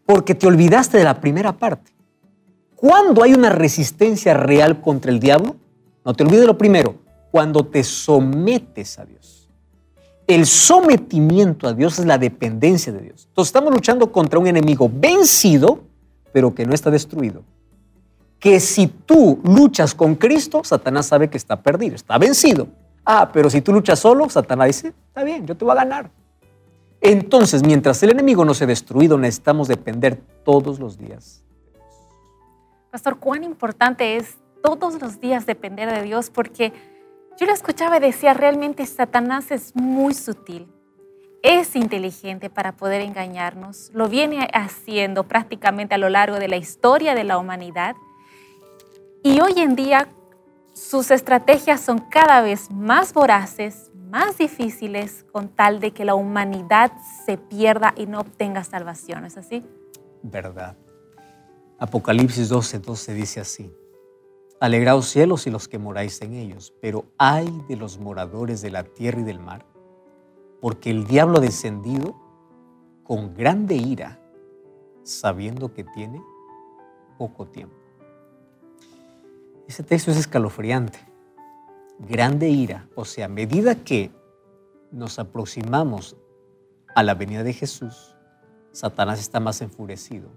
porque 0.06 0.36
te 0.36 0.46
olvidaste 0.46 0.96
de 0.96 1.04
la 1.04 1.20
primera 1.20 1.52
parte. 1.52 1.92
¿Cuándo 2.76 3.22
hay 3.22 3.34
una 3.34 3.50
resistencia 3.50 4.34
real 4.34 4.80
contra 4.80 5.10
el 5.10 5.18
diablo? 5.18 5.56
No 6.06 6.14
te 6.14 6.22
olvides 6.22 6.46
lo 6.46 6.56
primero, 6.56 6.94
cuando 7.32 7.66
te 7.66 7.82
sometes 7.82 8.96
a 9.00 9.04
Dios. 9.04 9.50
El 10.28 10.46
sometimiento 10.46 11.66
a 11.66 11.72
Dios 11.72 11.98
es 11.98 12.06
la 12.06 12.16
dependencia 12.16 12.92
de 12.92 13.00
Dios. 13.00 13.26
Entonces 13.28 13.48
estamos 13.48 13.74
luchando 13.74 14.12
contra 14.12 14.38
un 14.38 14.46
enemigo 14.46 14.88
vencido, 14.88 15.80
pero 16.32 16.54
que 16.54 16.64
no 16.64 16.74
está 16.74 16.92
destruido. 16.92 17.42
Que 18.38 18.60
si 18.60 18.86
tú 18.86 19.40
luchas 19.42 19.96
con 19.96 20.14
Cristo, 20.14 20.62
Satanás 20.62 21.06
sabe 21.06 21.28
que 21.28 21.36
está 21.36 21.60
perdido, 21.60 21.96
está 21.96 22.18
vencido. 22.18 22.68
Ah, 23.04 23.28
pero 23.32 23.50
si 23.50 23.60
tú 23.60 23.72
luchas 23.72 23.98
solo, 23.98 24.30
Satanás 24.30 24.68
dice, 24.68 24.94
está 25.08 25.24
bien, 25.24 25.44
yo 25.44 25.56
te 25.56 25.64
voy 25.64 25.72
a 25.72 25.76
ganar. 25.76 26.08
Entonces, 27.00 27.64
mientras 27.64 28.00
el 28.04 28.10
enemigo 28.10 28.44
no 28.44 28.54
se 28.54 28.62
ha 28.62 28.68
destruido, 28.68 29.18
necesitamos 29.18 29.66
depender 29.66 30.20
todos 30.44 30.78
los 30.78 30.98
días. 30.98 31.42
Pastor, 32.92 33.18
cuán 33.18 33.42
importante 33.42 34.16
es 34.16 34.36
todos 34.66 35.00
los 35.00 35.20
días 35.20 35.46
depender 35.46 35.92
de 35.92 36.02
Dios, 36.02 36.30
porque 36.30 36.72
yo 37.38 37.46
lo 37.46 37.52
escuchaba 37.52 37.98
y 37.98 38.00
decía, 38.00 38.34
realmente 38.34 38.84
Satanás 38.86 39.50
es 39.50 39.76
muy 39.76 40.14
sutil, 40.14 40.66
es 41.42 41.76
inteligente 41.76 42.50
para 42.50 42.72
poder 42.72 43.02
engañarnos, 43.02 43.90
lo 43.94 44.08
viene 44.08 44.48
haciendo 44.52 45.24
prácticamente 45.24 45.94
a 45.94 45.98
lo 45.98 46.08
largo 46.08 46.38
de 46.38 46.48
la 46.48 46.56
historia 46.56 47.14
de 47.14 47.24
la 47.24 47.38
humanidad. 47.38 47.94
Y 49.22 49.40
hoy 49.40 49.52
en 49.56 49.76
día 49.76 50.08
sus 50.72 51.10
estrategias 51.10 51.80
son 51.80 51.98
cada 51.98 52.40
vez 52.42 52.70
más 52.70 53.12
voraces, 53.12 53.90
más 53.94 54.38
difíciles 54.38 55.24
con 55.32 55.48
tal 55.48 55.80
de 55.80 55.92
que 55.92 56.04
la 56.04 56.14
humanidad 56.14 56.92
se 57.24 57.38
pierda 57.38 57.94
y 57.96 58.06
no 58.06 58.20
obtenga 58.20 58.64
salvación. 58.64 59.24
¿Es 59.24 59.36
así? 59.36 59.62
Verdad. 60.22 60.76
Apocalipsis 61.78 62.48
12, 62.48 62.78
12 62.78 63.14
dice 63.14 63.40
así. 63.40 63.72
Alegraos 64.60 65.06
cielos 65.06 65.46
y 65.46 65.50
los 65.50 65.68
que 65.68 65.78
moráis 65.78 66.20
en 66.22 66.34
ellos, 66.34 66.72
pero 66.80 67.04
ay 67.18 67.46
de 67.68 67.76
los 67.76 67.98
moradores 67.98 68.62
de 68.62 68.70
la 68.70 68.84
tierra 68.84 69.20
y 69.20 69.24
del 69.24 69.38
mar, 69.38 69.66
porque 70.60 70.90
el 70.90 71.06
diablo 71.06 71.38
ha 71.38 71.40
descendido 71.40 72.16
con 73.04 73.34
grande 73.34 73.74
ira, 73.76 74.18
sabiendo 75.02 75.72
que 75.72 75.84
tiene 75.84 76.22
poco 77.18 77.46
tiempo. 77.46 77.76
Ese 79.68 79.82
texto 79.82 80.10
es 80.10 80.16
escalofriante 80.16 80.98
grande 81.98 82.48
ira, 82.48 82.88
o 82.94 83.04
sea, 83.04 83.26
a 83.26 83.28
medida 83.28 83.74
que 83.74 84.10
nos 84.90 85.18
aproximamos 85.18 86.16
a 86.94 87.02
la 87.02 87.14
venida 87.14 87.42
de 87.42 87.52
Jesús, 87.52 88.16
Satanás 88.72 89.20
está 89.20 89.40
más 89.40 89.60
enfurecido. 89.62 90.28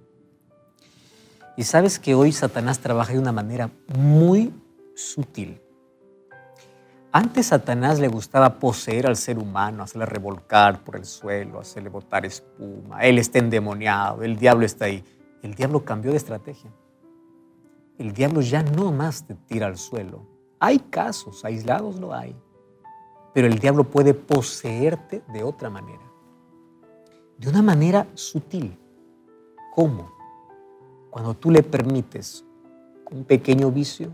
Y 1.60 1.66
sabes 1.66 2.00
que 2.00 2.16
hoy 2.16 2.32
Satanás 2.32 2.80
trabaja 2.80 3.12
de 3.12 3.20
una 3.20 3.34
manera 3.34 3.70
muy 3.98 4.54
sutil. 4.96 5.62
Antes 7.12 7.48
Satanás 7.48 8.00
le 8.00 8.08
gustaba 8.08 8.60
poseer 8.60 9.06
al 9.06 9.18
ser 9.18 9.38
humano, 9.38 9.84
hacerle 9.84 10.06
revolcar 10.06 10.86
por 10.86 10.96
el 10.96 11.04
suelo, 11.04 11.60
hacerle 11.60 11.90
botar 11.90 12.26
espuma. 12.26 13.02
Él 13.02 13.18
está 13.18 13.40
endemoniado, 13.40 14.24
el 14.24 14.38
diablo 14.38 14.66
está 14.66 14.86
ahí. 14.86 15.04
El 15.44 15.54
diablo 15.54 15.84
cambió 15.84 16.12
de 16.12 16.18
estrategia. 16.18 16.72
El 17.98 18.14
diablo 18.14 18.40
ya 18.40 18.64
no 18.64 18.94
más 18.94 19.28
te 19.28 19.36
tira 19.36 19.68
al 19.68 19.78
suelo, 19.78 20.26
hay 20.62 20.80
casos, 20.80 21.44
aislados 21.44 22.00
lo 22.00 22.14
hay, 22.14 22.38
pero 23.34 23.48
el 23.48 23.60
diablo 23.60 23.84
puede 23.84 24.14
poseerte 24.14 25.24
de 25.34 25.44
otra 25.44 25.70
manera, 25.70 26.10
de 27.38 27.50
una 27.50 27.62
manera 27.62 28.08
sutil. 28.14 28.80
¿Cómo? 29.76 30.19
Cuando 31.10 31.34
tú 31.34 31.52
le 31.52 31.64
permites 31.64 32.46
un 33.12 33.24
pequeño 33.26 33.72
vicio, 33.72 34.12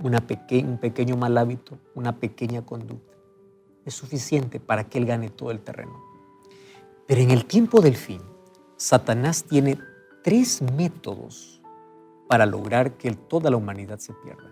una 0.00 0.24
un 0.64 0.78
pequeño 0.78 1.16
mal 1.16 1.36
hábito, 1.38 1.78
una 1.94 2.18
pequeña 2.18 2.62
conducta, 2.62 3.16
es 3.84 3.94
suficiente 3.94 4.58
para 4.60 4.84
que 4.84 4.98
él 4.98 5.06
gane 5.06 5.28
todo 5.28 5.50
el 5.50 5.60
terreno. 5.60 6.02
Pero 7.06 7.20
en 7.20 7.30
el 7.30 7.44
tiempo 7.44 7.80
del 7.80 7.96
fin, 7.96 8.20
Satanás 8.76 9.44
tiene 9.44 9.78
tres 10.22 10.62
métodos 10.62 11.60
para 12.28 12.46
lograr 12.46 12.96
que 12.96 13.12
toda 13.12 13.50
la 13.50 13.56
humanidad 13.56 13.98
se 13.98 14.14
pierda. 14.14 14.50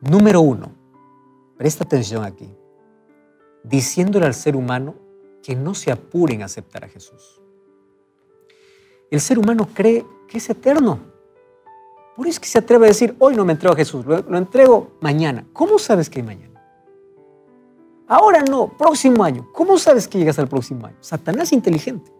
Número 0.00 0.40
uno, 0.40 0.72
presta 1.58 1.84
atención 1.84 2.24
aquí, 2.24 2.48
diciéndole 3.62 4.26
al 4.26 4.34
ser 4.34 4.56
humano 4.56 4.94
que 5.42 5.54
no 5.54 5.74
se 5.74 5.92
apure 5.92 6.34
en 6.34 6.42
aceptar 6.42 6.84
a 6.84 6.88
Jesús. 6.88 7.41
El 9.12 9.20
ser 9.20 9.38
humano 9.38 9.68
cree 9.72 10.04
que 10.26 10.38
es 10.38 10.50
eterno. 10.50 10.98
Por 12.16 12.26
eso 12.26 12.34
es 12.34 12.40
que 12.40 12.48
se 12.48 12.58
atreve 12.58 12.86
a 12.86 12.88
decir, 12.88 13.14
hoy 13.20 13.36
no 13.36 13.44
me 13.44 13.52
entrego 13.52 13.74
a 13.74 13.76
Jesús, 13.76 14.04
lo, 14.04 14.36
entrego 14.36 14.92
mañana. 15.00 15.46
¿Cómo 15.52 15.78
sabes 15.78 16.10
que 16.10 16.18
hay 16.18 16.26
mañana? 16.26 16.60
Ahora 18.08 18.42
no, 18.42 18.76
próximo 18.76 19.22
año. 19.22 19.48
¿Cómo 19.52 19.78
sabes 19.78 20.08
que 20.08 20.18
llegas 20.18 20.38
al 20.40 20.48
próximo 20.48 20.86
año? 20.86 20.96
Satanás 21.00 21.52
inteligente. 21.52 22.10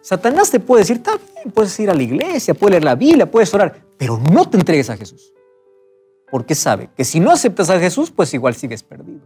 Satanás 0.00 0.50
te 0.50 0.58
puede 0.58 0.82
decir, 0.82 1.02
bien, 1.02 1.52
puedes 1.52 1.78
ir 1.78 1.90
a 1.90 1.94
la 1.94 2.02
iglesia, 2.02 2.54
puedes 2.54 2.72
leer 2.72 2.84
la 2.84 2.94
Biblia, 2.94 3.30
puedes 3.30 3.52
orar, 3.52 3.84
pero 3.98 4.18
no 4.32 4.48
te 4.48 4.56
entregues 4.56 4.88
a 4.88 4.96
Jesús 4.96 5.34
porque 6.30 6.54
sabe 6.54 6.90
que 6.96 7.04
si 7.04 7.20
no 7.20 7.30
aceptas 7.30 7.70
a 7.70 7.78
Jesús, 7.78 8.10
pues 8.10 8.32
igual 8.34 8.54
sigues 8.54 8.82
perdido. 8.82 9.22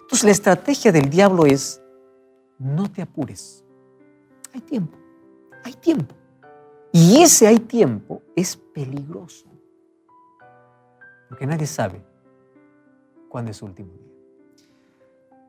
Entonces 0.00 0.24
la 0.24 0.30
estrategia 0.30 0.92
del 0.92 1.08
diablo 1.08 1.46
es, 1.46 1.80
no 2.58 2.90
te 2.90 3.02
apures. 3.02 3.64
Hay 4.52 4.60
tiempo, 4.60 4.98
hay 5.64 5.74
tiempo. 5.74 6.14
Y 6.92 7.22
ese 7.22 7.46
hay 7.46 7.58
tiempo 7.58 8.22
es 8.36 8.56
peligroso. 8.56 9.46
Porque 11.28 11.46
nadie 11.46 11.66
sabe 11.66 12.04
cuándo 13.28 13.50
es 13.50 13.56
su 13.56 13.66
último 13.66 13.92
día. 13.92 14.12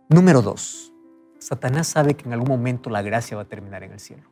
Número 0.10 0.42
dos, 0.42 0.94
Satanás 1.40 1.88
sabe 1.88 2.14
que 2.14 2.26
en 2.26 2.34
algún 2.34 2.48
momento 2.48 2.90
la 2.90 3.02
gracia 3.02 3.36
va 3.36 3.44
a 3.44 3.48
terminar 3.48 3.84
en 3.84 3.92
el 3.92 4.00
cielo. 4.00 4.24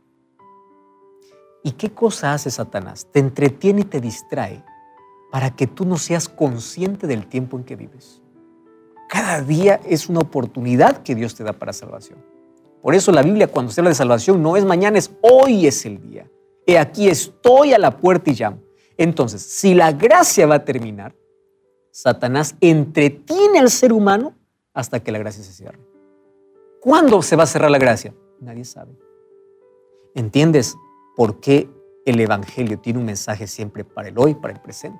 ¿Y 1.64 1.74
qué 1.74 1.92
cosa 1.92 2.34
hace 2.34 2.50
Satanás? 2.50 3.08
Te 3.12 3.20
entretiene 3.20 3.82
y 3.82 3.86
te 3.86 4.00
distrae 4.00 4.64
para 5.32 5.56
que 5.56 5.68
tú 5.68 5.86
no 5.86 5.98
seas 5.98 6.28
consciente 6.30 7.08
del 7.08 7.28
tiempo 7.28 7.58
en 7.58 7.64
que 7.64 7.76
vives. 7.76 8.22
Cada 9.10 9.42
día 9.42 9.80
es 9.86 10.08
una 10.08 10.20
oportunidad 10.20 11.04
que 11.04 11.16
Dios 11.16 11.36
te 11.36 11.44
da 11.44 11.54
para 11.54 11.74
salvación. 11.74 12.20
Por 12.82 12.96
eso 12.96 13.12
la 13.12 13.22
Biblia 13.22 13.48
cuando 13.48 13.72
se 13.72 13.82
habla 13.82 13.90
de 13.90 13.96
salvación 13.96 14.42
no 14.42 14.58
es 14.58 14.66
mañana, 14.66 14.98
es 14.98 15.12
hoy 15.22 15.68
es 15.68 15.86
el 15.86 16.02
día. 16.02 16.30
He 16.66 16.78
aquí 16.78 17.10
estoy 17.10 17.74
a 17.74 17.80
la 17.80 17.98
puerta 17.98 18.32
y 18.32 18.36
llamo. 18.36 18.60
Entonces, 18.98 19.42
si 19.42 19.74
la 19.74 19.92
gracia 19.92 20.48
va 20.48 20.56
a 20.56 20.66
terminar, 20.66 21.16
Satanás 21.92 22.56
entretiene 22.62 23.60
al 23.60 23.70
ser 23.70 23.94
humano 23.94 24.34
hasta 24.74 25.00
que 25.02 25.12
la 25.12 25.20
gracia 25.20 25.44
se 25.44 25.52
cierre. 25.52 25.80
¿Cuándo 26.80 27.22
se 27.22 27.36
va 27.36 27.44
a 27.44 27.48
cerrar 27.48 27.70
la 27.70 27.78
gracia? 27.78 28.14
Nadie 28.40 28.66
sabe. 28.66 28.98
¿Entiendes 30.16 30.76
por 31.16 31.40
qué 31.40 31.70
el 32.06 32.20
Evangelio 32.20 32.80
tiene 32.80 33.00
un 33.00 33.06
mensaje 33.06 33.48
siempre 33.48 33.84
para 33.84 34.08
el 34.08 34.18
hoy, 34.18 34.34
para 34.36 34.54
el 34.54 34.60
presente? 34.60 35.00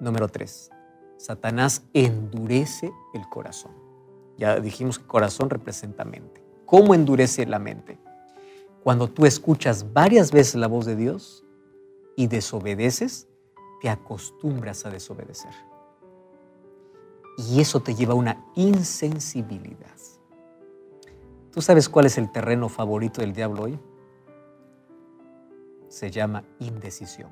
Número 0.00 0.28
tres, 0.28 0.70
Satanás 1.16 1.82
endurece 1.94 2.92
el 3.14 3.28
corazón. 3.28 3.85
Ya 4.36 4.60
dijimos 4.60 4.98
que 4.98 5.06
corazón 5.06 5.50
representa 5.50 6.04
mente. 6.04 6.42
¿Cómo 6.66 6.94
endurece 6.94 7.46
la 7.46 7.58
mente? 7.58 7.98
Cuando 8.82 9.08
tú 9.08 9.26
escuchas 9.26 9.92
varias 9.92 10.30
veces 10.30 10.56
la 10.56 10.68
voz 10.68 10.86
de 10.86 10.96
Dios 10.96 11.44
y 12.16 12.26
desobedeces, 12.26 13.28
te 13.80 13.88
acostumbras 13.88 14.86
a 14.86 14.90
desobedecer. 14.90 15.52
Y 17.36 17.60
eso 17.60 17.80
te 17.80 17.94
lleva 17.94 18.14
a 18.14 18.16
una 18.16 18.44
insensibilidad. 18.54 19.96
¿Tú 21.52 21.62
sabes 21.62 21.88
cuál 21.88 22.06
es 22.06 22.18
el 22.18 22.30
terreno 22.30 22.68
favorito 22.68 23.20
del 23.20 23.32
diablo 23.32 23.62
hoy? 23.62 23.78
Se 25.88 26.10
llama 26.10 26.44
indecisión. 26.58 27.30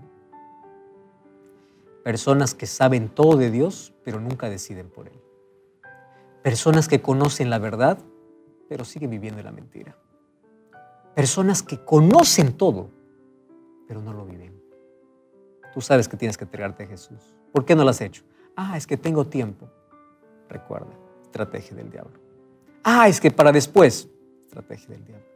Personas 2.02 2.54
que 2.54 2.66
saben 2.66 3.08
todo 3.08 3.36
de 3.36 3.50
Dios, 3.50 3.94
pero 4.02 4.20
nunca 4.20 4.48
deciden 4.48 4.90
por 4.90 5.08
Él. 5.08 5.20
Personas 6.44 6.88
que 6.88 7.00
conocen 7.00 7.48
la 7.48 7.58
verdad, 7.58 7.98
pero 8.68 8.84
siguen 8.84 9.08
viviendo 9.08 9.42
la 9.42 9.50
mentira. 9.50 9.96
Personas 11.14 11.62
que 11.62 11.82
conocen 11.82 12.58
todo, 12.58 12.90
pero 13.88 14.02
no 14.02 14.12
lo 14.12 14.26
viven. 14.26 14.52
Tú 15.72 15.80
sabes 15.80 16.06
que 16.06 16.18
tienes 16.18 16.36
que 16.36 16.44
entregarte 16.44 16.82
a 16.82 16.86
Jesús. 16.86 17.34
¿Por 17.50 17.64
qué 17.64 17.74
no 17.74 17.82
lo 17.82 17.88
has 17.88 18.02
hecho? 18.02 18.24
Ah, 18.56 18.76
es 18.76 18.86
que 18.86 18.98
tengo 18.98 19.24
tiempo. 19.24 19.70
Recuerda, 20.50 20.92
estrategia 21.22 21.78
del 21.78 21.88
diablo. 21.88 22.20
Ah, 22.82 23.08
es 23.08 23.22
que 23.22 23.30
para 23.30 23.50
después, 23.50 24.06
estrategia 24.44 24.88
del 24.88 25.04
diablo. 25.06 25.26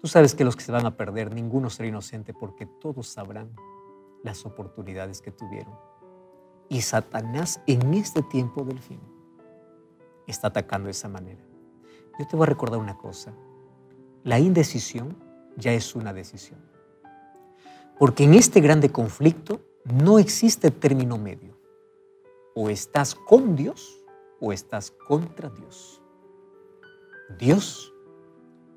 Tú 0.00 0.08
sabes 0.08 0.34
que 0.34 0.46
los 0.46 0.56
que 0.56 0.62
se 0.62 0.72
van 0.72 0.86
a 0.86 0.96
perder, 0.96 1.34
ninguno 1.34 1.68
será 1.68 1.90
inocente 1.90 2.32
porque 2.32 2.64
todos 2.64 3.06
sabrán 3.08 3.54
las 4.22 4.46
oportunidades 4.46 5.20
que 5.20 5.30
tuvieron. 5.30 5.74
Y 6.70 6.80
Satanás 6.80 7.60
en 7.66 7.92
este 7.92 8.22
tiempo 8.22 8.64
del 8.64 8.78
fin 8.78 9.17
está 10.30 10.48
atacando 10.48 10.86
de 10.86 10.92
esa 10.92 11.08
manera. 11.08 11.40
Yo 12.18 12.26
te 12.26 12.36
voy 12.36 12.44
a 12.44 12.46
recordar 12.46 12.78
una 12.78 12.96
cosa. 12.96 13.32
La 14.24 14.38
indecisión 14.38 15.16
ya 15.56 15.72
es 15.72 15.94
una 15.94 16.12
decisión. 16.12 16.60
Porque 17.98 18.24
en 18.24 18.34
este 18.34 18.60
grande 18.60 18.90
conflicto 18.90 19.60
no 19.84 20.18
existe 20.18 20.70
término 20.70 21.18
medio. 21.18 21.58
O 22.54 22.68
estás 22.70 23.14
con 23.14 23.56
Dios 23.56 24.04
o 24.40 24.52
estás 24.52 24.90
contra 24.90 25.48
Dios. 25.48 26.02
Dios 27.38 27.92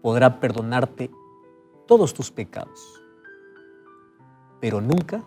podrá 0.02 0.40
perdonarte 0.40 1.12
todos 1.88 2.14
tus 2.14 2.32
pecados, 2.32 3.02
pero 4.60 4.82
nunca 4.82 5.24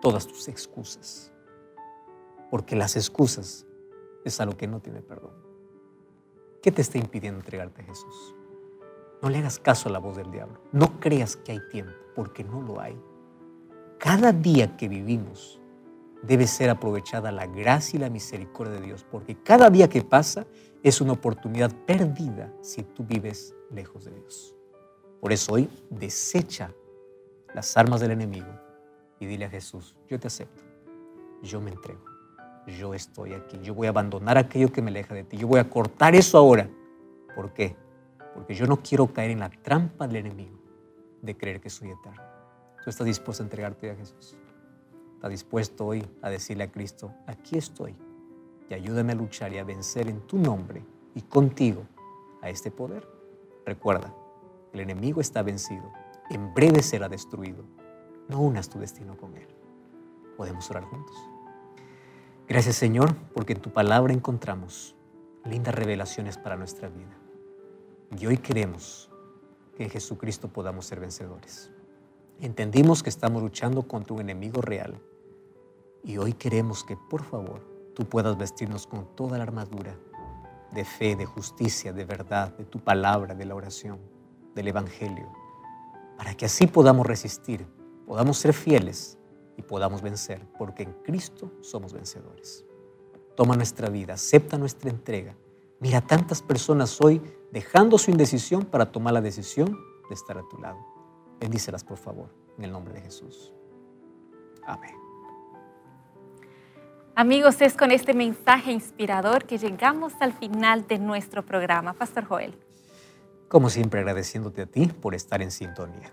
todas 0.00 0.26
tus 0.26 0.48
excusas, 0.48 1.32
porque 2.50 2.74
las 2.74 2.96
excusas 2.96 3.66
es 4.24 4.40
algo 4.40 4.56
que 4.56 4.66
no 4.66 4.80
tiene 4.80 5.00
perdón. 5.00 5.32
¿Qué 6.62 6.70
te 6.70 6.82
está 6.82 6.98
impidiendo 6.98 7.40
entregarte 7.40 7.82
a 7.82 7.84
Jesús? 7.84 8.34
No 9.20 9.30
le 9.30 9.38
hagas 9.38 9.58
caso 9.58 9.88
a 9.88 9.92
la 9.92 9.98
voz 9.98 10.16
del 10.16 10.30
diablo. 10.30 10.60
No 10.72 11.00
creas 11.00 11.36
que 11.36 11.52
hay 11.52 11.60
tiempo, 11.70 11.92
porque 12.14 12.44
no 12.44 12.60
lo 12.60 12.80
hay. 12.80 12.98
Cada 13.98 14.32
día 14.32 14.76
que 14.76 14.88
vivimos 14.88 15.60
debe 16.22 16.46
ser 16.46 16.70
aprovechada 16.70 17.32
la 17.32 17.46
gracia 17.46 17.96
y 17.96 18.00
la 18.00 18.10
misericordia 18.10 18.74
de 18.74 18.86
Dios, 18.86 19.04
porque 19.10 19.36
cada 19.42 19.70
día 19.70 19.88
que 19.88 20.02
pasa 20.02 20.46
es 20.82 21.00
una 21.00 21.12
oportunidad 21.12 21.72
perdida 21.86 22.52
si 22.60 22.82
tú 22.82 23.04
vives 23.04 23.54
lejos 23.70 24.04
de 24.04 24.12
Dios. 24.12 24.54
Por 25.20 25.32
eso 25.32 25.54
hoy 25.54 25.68
desecha 25.90 26.72
las 27.54 27.76
armas 27.76 28.00
del 28.00 28.12
enemigo 28.12 28.48
y 29.20 29.26
dile 29.26 29.44
a 29.44 29.50
Jesús, 29.50 29.96
yo 30.08 30.18
te 30.18 30.26
acepto, 30.26 30.62
yo 31.42 31.60
me 31.60 31.70
entrego, 31.70 32.04
yo 32.66 32.94
estoy 32.94 33.32
aquí, 33.34 33.58
yo 33.62 33.74
voy 33.74 33.86
a 33.86 33.90
abandonar 33.90 34.38
aquello 34.38 34.70
que 34.72 34.82
me 34.82 34.90
aleja 34.90 35.14
de 35.14 35.24
ti, 35.24 35.36
yo 35.36 35.46
voy 35.48 35.60
a 35.60 35.68
cortar 35.68 36.14
eso 36.14 36.38
ahora. 36.38 36.68
¿Por 37.34 37.52
qué? 37.52 37.76
Porque 38.34 38.54
yo 38.54 38.66
no 38.66 38.78
quiero 38.78 39.12
caer 39.12 39.30
en 39.30 39.40
la 39.40 39.50
trampa 39.50 40.06
del 40.06 40.16
enemigo 40.16 40.58
de 41.20 41.36
creer 41.36 41.60
que 41.60 41.70
soy 41.70 41.90
eterno. 41.90 42.22
¿Tú 42.84 42.90
estás 42.90 43.06
dispuesto 43.06 43.42
a 43.42 43.46
entregarte 43.46 43.90
a 43.90 43.94
Jesús? 43.94 44.36
¿Estás 45.14 45.30
dispuesto 45.30 45.86
hoy 45.86 46.04
a 46.20 46.30
decirle 46.30 46.64
a 46.64 46.72
Cristo, 46.72 47.12
aquí 47.26 47.56
estoy? 47.56 47.96
y 48.68 48.74
ayúdame 48.74 49.12
a 49.12 49.16
luchar 49.16 49.52
y 49.52 49.58
a 49.58 49.64
vencer 49.64 50.08
en 50.08 50.20
tu 50.22 50.38
nombre 50.38 50.82
y 51.14 51.22
contigo 51.22 51.82
a 52.40 52.50
este 52.50 52.70
poder. 52.70 53.06
Recuerda, 53.66 54.14
el 54.72 54.80
enemigo 54.80 55.20
está 55.20 55.42
vencido, 55.42 55.92
en 56.30 56.52
breve 56.54 56.82
será 56.82 57.08
destruido. 57.08 57.64
No 58.28 58.40
unas 58.40 58.68
tu 58.68 58.78
destino 58.78 59.16
con 59.16 59.36
él. 59.36 59.48
Podemos 60.36 60.70
orar 60.70 60.84
juntos. 60.84 61.14
Gracias 62.52 62.76
Señor, 62.76 63.16
porque 63.32 63.54
en 63.54 63.62
tu 63.62 63.70
palabra 63.70 64.12
encontramos 64.12 64.94
lindas 65.46 65.74
revelaciones 65.74 66.36
para 66.36 66.54
nuestra 66.54 66.90
vida. 66.90 67.16
Y 68.20 68.26
hoy 68.26 68.36
queremos 68.36 69.08
que 69.74 69.84
en 69.84 69.88
Jesucristo 69.88 70.48
podamos 70.48 70.84
ser 70.84 71.00
vencedores. 71.00 71.70
Entendimos 72.40 73.02
que 73.02 73.08
estamos 73.08 73.40
luchando 73.40 73.88
contra 73.88 74.12
un 74.12 74.20
enemigo 74.20 74.60
real. 74.60 75.00
Y 76.04 76.18
hoy 76.18 76.34
queremos 76.34 76.84
que, 76.84 76.94
por 76.94 77.22
favor, 77.22 77.66
tú 77.94 78.04
puedas 78.04 78.36
vestirnos 78.36 78.86
con 78.86 79.06
toda 79.16 79.38
la 79.38 79.44
armadura 79.44 79.96
de 80.72 80.84
fe, 80.84 81.16
de 81.16 81.24
justicia, 81.24 81.94
de 81.94 82.04
verdad, 82.04 82.54
de 82.58 82.66
tu 82.66 82.80
palabra, 82.80 83.34
de 83.34 83.46
la 83.46 83.54
oración, 83.54 83.98
del 84.54 84.68
Evangelio, 84.68 85.32
para 86.18 86.34
que 86.34 86.44
así 86.44 86.66
podamos 86.66 87.06
resistir, 87.06 87.66
podamos 88.06 88.36
ser 88.36 88.52
fieles 88.52 89.16
y 89.56 89.62
podamos 89.62 90.02
vencer, 90.02 90.40
porque 90.58 90.82
en 90.82 90.92
Cristo 91.04 91.50
somos 91.60 91.92
vencedores. 91.92 92.64
Toma 93.34 93.56
nuestra 93.56 93.88
vida, 93.88 94.14
acepta 94.14 94.58
nuestra 94.58 94.90
entrega. 94.90 95.34
Mira 95.80 96.00
tantas 96.00 96.42
personas 96.42 97.00
hoy 97.00 97.20
dejando 97.50 97.98
su 97.98 98.10
indecisión 98.10 98.64
para 98.64 98.92
tomar 98.92 99.14
la 99.14 99.20
decisión 99.20 99.78
de 100.08 100.14
estar 100.14 100.38
a 100.38 100.42
tu 100.48 100.58
lado. 100.58 100.78
Bendícelas, 101.40 101.82
por 101.82 101.98
favor, 101.98 102.28
en 102.56 102.64
el 102.64 102.72
nombre 102.72 102.94
de 102.94 103.00
Jesús. 103.00 103.52
Amén. 104.64 104.94
Amigos, 107.14 107.60
es 107.60 107.76
con 107.76 107.90
este 107.90 108.14
mensaje 108.14 108.72
inspirador 108.72 109.44
que 109.44 109.58
llegamos 109.58 110.14
al 110.20 110.32
final 110.32 110.86
de 110.86 110.98
nuestro 110.98 111.44
programa. 111.44 111.92
Pastor 111.92 112.24
Joel. 112.24 112.54
Como 113.48 113.68
siempre, 113.68 114.00
agradeciéndote 114.00 114.62
a 114.62 114.66
ti 114.66 114.86
por 114.86 115.14
estar 115.14 115.42
en 115.42 115.50
sintonía. 115.50 116.10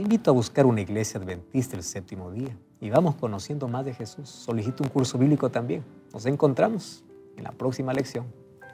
Te 0.00 0.04
invito 0.04 0.30
a 0.30 0.32
buscar 0.32 0.64
una 0.64 0.80
iglesia 0.80 1.20
adventista 1.20 1.76
el 1.76 1.82
séptimo 1.82 2.30
día 2.30 2.56
y 2.80 2.88
vamos 2.88 3.16
conociendo 3.16 3.68
más 3.68 3.84
de 3.84 3.92
Jesús. 3.92 4.30
Solicito 4.30 4.82
un 4.82 4.88
curso 4.88 5.18
bíblico 5.18 5.50
también. 5.50 5.84
Nos 6.14 6.24
encontramos 6.24 7.04
en 7.36 7.44
la 7.44 7.52
próxima 7.52 7.92
lección, 7.92 8.24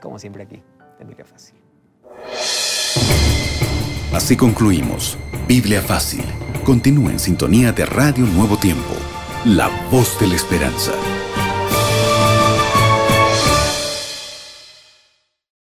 como 0.00 0.20
siempre 0.20 0.44
aquí, 0.44 0.62
de 1.00 1.04
Biblia 1.04 1.24
Fácil. 1.24 1.56
Así 4.12 4.36
concluimos. 4.36 5.18
Biblia 5.48 5.82
Fácil. 5.82 6.24
Continúa 6.64 7.10
en 7.10 7.18
sintonía 7.18 7.72
de 7.72 7.86
Radio 7.86 8.24
Nuevo 8.24 8.56
Tiempo, 8.56 8.94
la 9.46 9.68
voz 9.90 10.20
de 10.20 10.28
la 10.28 10.36
esperanza. 10.36 10.92